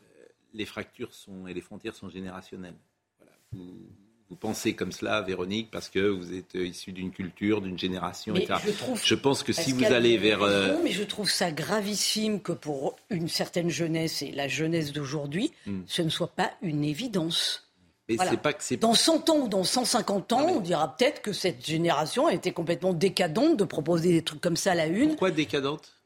[0.55, 2.79] Les fractures sont, et les frontières sont générationnelles.
[3.19, 3.33] Voilà.
[3.53, 3.89] Vous,
[4.31, 8.61] vous pensez comme cela, Véronique, parce que vous êtes issu d'une culture, d'une génération, etc.
[9.03, 10.43] Je, pense que si vous allez vers...
[10.43, 15.53] Euh, mais je trouve ça gravissime que pour une certaine jeunesse et la jeunesse d'aujourd'hui,
[15.67, 15.81] hmm.
[15.87, 17.69] ce ne soit pas une évidence.
[18.09, 21.65] Mais pas que dans 100 ans ou dans 150 ans, on dira peut-être que cette
[21.65, 25.11] génération a été complètement décadente de proposer des trucs comme ça à la une.
[25.11, 26.00] Pourquoi décadente?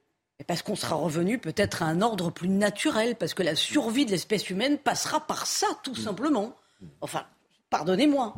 [0.46, 4.10] Parce qu'on sera revenu peut-être à un ordre plus naturel, parce que la survie de
[4.10, 6.56] l'espèce humaine passera par ça, tout simplement.
[7.00, 7.24] Enfin,
[7.74, 8.34] Pardonnez-moi.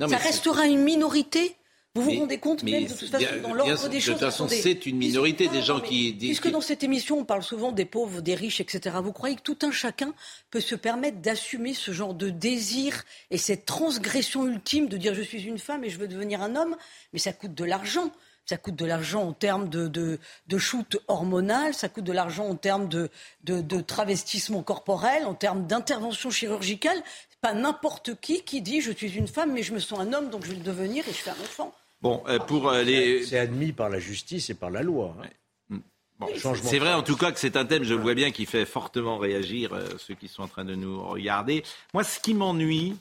[0.00, 1.56] Ça restera une minorité
[1.94, 4.48] vous vous rendez compte même de toute façon dans l'ordre des choses De toute façon,
[4.48, 6.38] c'est une minorité des gens qui disent.
[6.38, 8.96] Puisque dans cette émission, on parle souvent des pauvres, des riches, etc.
[9.02, 10.12] Vous croyez que tout un chacun
[10.50, 15.22] peut se permettre d'assumer ce genre de désir et cette transgression ultime de dire je
[15.22, 16.76] suis une femme et je veux devenir un homme
[17.14, 18.10] Mais ça coûte de l'argent.
[18.48, 22.54] Ça coûte de l'argent en termes de, de, shoot hormonal, ça coûte de l'argent en
[22.54, 23.10] termes de,
[23.42, 27.02] de, travestissement corporel, en termes d'intervention chirurgicale
[27.42, 30.30] pas n'importe qui qui dit je suis une femme mais je me sens un homme
[30.30, 31.74] donc je vais le devenir et je fais un enfant.
[32.00, 33.24] Bon, euh, pour euh, les...
[33.24, 35.14] C'est admis par la justice et par la loi.
[35.20, 35.78] Hein.
[36.18, 36.28] Bon,
[36.62, 38.64] c'est vrai en tout cas que c'est un thème, je le vois bien, qui fait
[38.64, 41.62] fortement réagir euh, ceux qui sont en train de nous regarder.
[41.92, 42.96] Moi, ce qui m'ennuie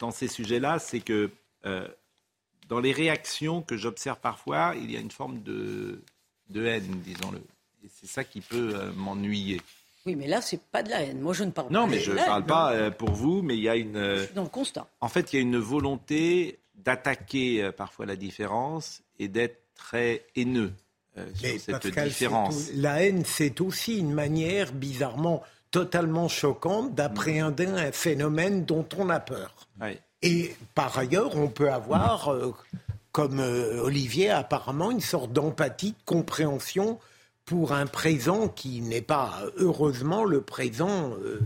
[0.00, 1.30] dans ces sujets-là, c'est que
[2.68, 6.02] dans les réactions que j'observe parfois, il y a une forme de,
[6.50, 7.38] de haine, disons-le.
[7.84, 9.60] Et c'est ça qui peut m'ennuyer.
[10.06, 11.20] Oui, mais là, c'est pas de la haine.
[11.20, 13.56] Moi, je ne parle pas non, mais je ne parle pas euh, pour vous, mais
[13.56, 13.98] il y a une.
[13.98, 14.86] Je suis dans le constat.
[15.00, 20.24] En fait, il y a une volonté d'attaquer euh, parfois la différence et d'être très
[20.36, 20.72] haineux
[21.18, 22.70] euh, sur cette différence.
[22.74, 25.42] la haine, c'est aussi une manière bizarrement
[25.72, 29.66] totalement choquante d'appréhender un phénomène dont on a peur.
[30.26, 32.34] Et par ailleurs, on peut avoir,
[33.12, 36.98] comme Olivier, apparemment, une sorte d'empathie, de compréhension
[37.46, 41.40] pour un présent qui n'est pas, heureusement, le présent euh,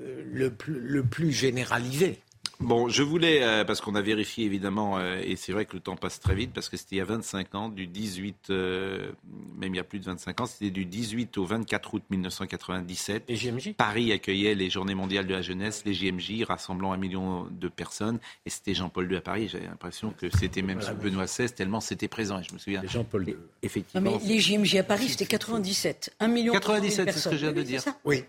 [0.00, 2.20] euh, le, plus, le plus généralisé.
[2.62, 5.80] Bon, je voulais, euh, parce qu'on a vérifié évidemment, euh, et c'est vrai que le
[5.80, 9.10] temps passe très vite, parce que c'était il y a 25 ans, du 18, euh,
[9.58, 13.24] même il y a plus de 25 ans, c'était du 18 au 24 août 1997.
[13.28, 17.48] Les JMJ Paris accueillait les Journées mondiales de la jeunesse, les JMJ, rassemblant un million
[17.50, 19.48] de personnes, et c'était Jean-Paul II à Paris.
[19.48, 22.82] J'avais l'impression que c'était même sous Benoît XVI, tellement c'était présent, et je me souviens.
[22.86, 23.36] Jean-Paul II.
[23.62, 24.18] Effectivement.
[24.20, 26.14] mais les JMJ à Paris, c'était 97.
[26.20, 27.82] Un million 97, c'est ce que je viens de dire.
[28.04, 28.24] Oui.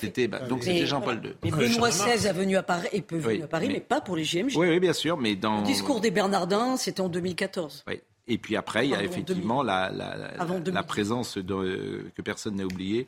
[0.00, 1.34] C'était, bah, donc c'était Jean-Paul II.
[1.44, 3.80] Mais Benoît XVI est venu à Paris, et peut venir à Paris, mais...
[3.80, 4.56] pas pour les GMG.
[4.56, 7.84] Oui, oui, bien sûr, mais dans le discours des Bernardins, c'était en 2014.
[7.86, 8.00] Oui.
[8.26, 12.64] Et puis après, il y a effectivement la, la, la, présence de, que personne n'a
[12.64, 13.06] oublié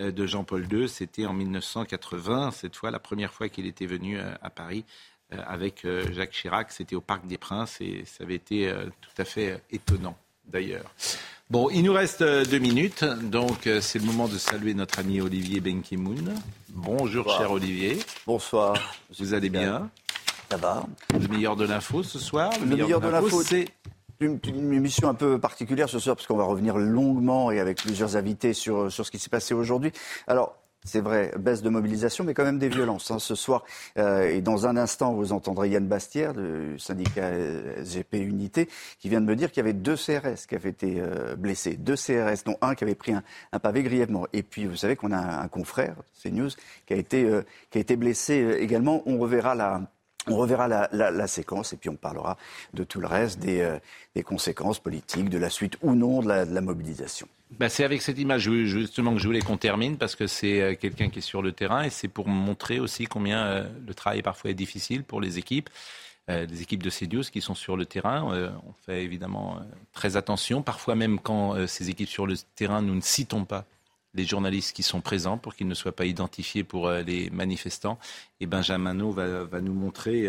[0.00, 0.88] euh, de Jean-Paul II.
[0.88, 4.84] C'était en 1980, cette fois, la première fois qu'il était venu euh, à Paris
[5.32, 6.72] euh, avec Jacques Chirac.
[6.72, 10.16] C'était au Parc des Princes et ça avait été tout à fait étonnant,
[10.46, 10.92] d'ailleurs.
[11.48, 14.98] Bon, il nous reste euh, deux minutes, donc euh, c'est le moment de saluer notre
[14.98, 16.34] ami Olivier Benkimoun.
[16.76, 17.98] Bonjour, cher Olivier.
[18.26, 18.76] Bonsoir.
[19.18, 19.90] Vous allez bien
[20.50, 20.84] Ça va.
[21.18, 23.64] Le meilleur de l'info ce soir Le, meilleur, de l'info, c'est
[24.20, 24.38] une,
[24.74, 28.52] émission un peu particulière ce soir parce qu'on va revenir longuement et avec plusieurs invités
[28.52, 29.90] sur, sur ce qui s'est passé aujourd'hui.
[30.26, 30.54] Alors,
[30.86, 33.10] c'est vrai, baisse de mobilisation, mais quand même des violences.
[33.10, 33.18] Hein.
[33.18, 33.64] Ce soir,
[33.98, 37.32] euh, et dans un instant, vous entendrez Yann Bastière, du syndicat
[37.82, 38.68] SGP Unité,
[38.98, 41.76] qui vient de me dire qu'il y avait deux CRS qui avaient été euh, blessés.
[41.76, 43.22] Deux CRS, dont un qui avait pris un,
[43.58, 44.26] pavé grièvement.
[44.32, 46.50] Et puis, vous savez qu'on a un, confrère, c'est News,
[46.86, 49.02] qui a été, euh, qui a été blessé également.
[49.06, 49.82] On reverra la,
[50.26, 52.36] on reverra la, séquence et puis on parlera
[52.74, 53.78] de tout le reste, des,
[54.14, 57.28] des conséquences politiques, de la suite ou non de la mobilisation.
[57.52, 60.74] Bah, c'est avec cette image justement que je voulais qu'on termine parce que c'est euh,
[60.74, 64.20] quelqu'un qui est sur le terrain et c'est pour montrer aussi combien euh, le travail
[64.22, 65.70] parfois est difficile pour les équipes.
[66.28, 68.52] Euh, les équipes de CNews qui sont sur le terrain.
[68.66, 69.60] on fait évidemment
[69.92, 70.60] très attention.
[70.60, 73.64] Parfois même quand ces équipes sur le terrain, nous ne citons pas
[74.16, 77.98] les journalistes qui sont présents pour qu'ils ne soient pas identifiés pour les manifestants.
[78.40, 80.28] Et Benjamin va, va nous montrer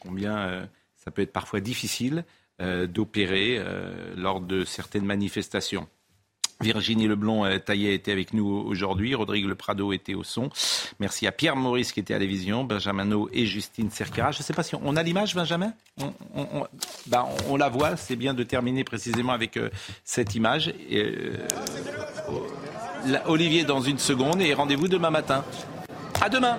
[0.00, 2.24] combien ça peut être parfois difficile
[2.60, 3.62] d'opérer
[4.16, 5.88] lors de certaines manifestations.
[6.60, 9.14] Virginie Leblond-Taillet était avec nous aujourd'hui.
[9.14, 10.50] Rodrigue Le Prado était au son.
[10.98, 14.32] Merci à Pierre Maurice qui était à la vision, Benjamin et Justine Cerquera.
[14.32, 15.72] Je ne sais pas si on, a l'image, Benjamin?
[17.06, 17.96] Ben, on, la voit.
[17.96, 19.70] C'est bien de terminer précisément avec euh,
[20.04, 20.72] cette image.
[20.90, 21.46] Euh,
[23.26, 25.44] Olivier dans une seconde et rendez-vous demain matin.
[26.20, 26.58] À demain.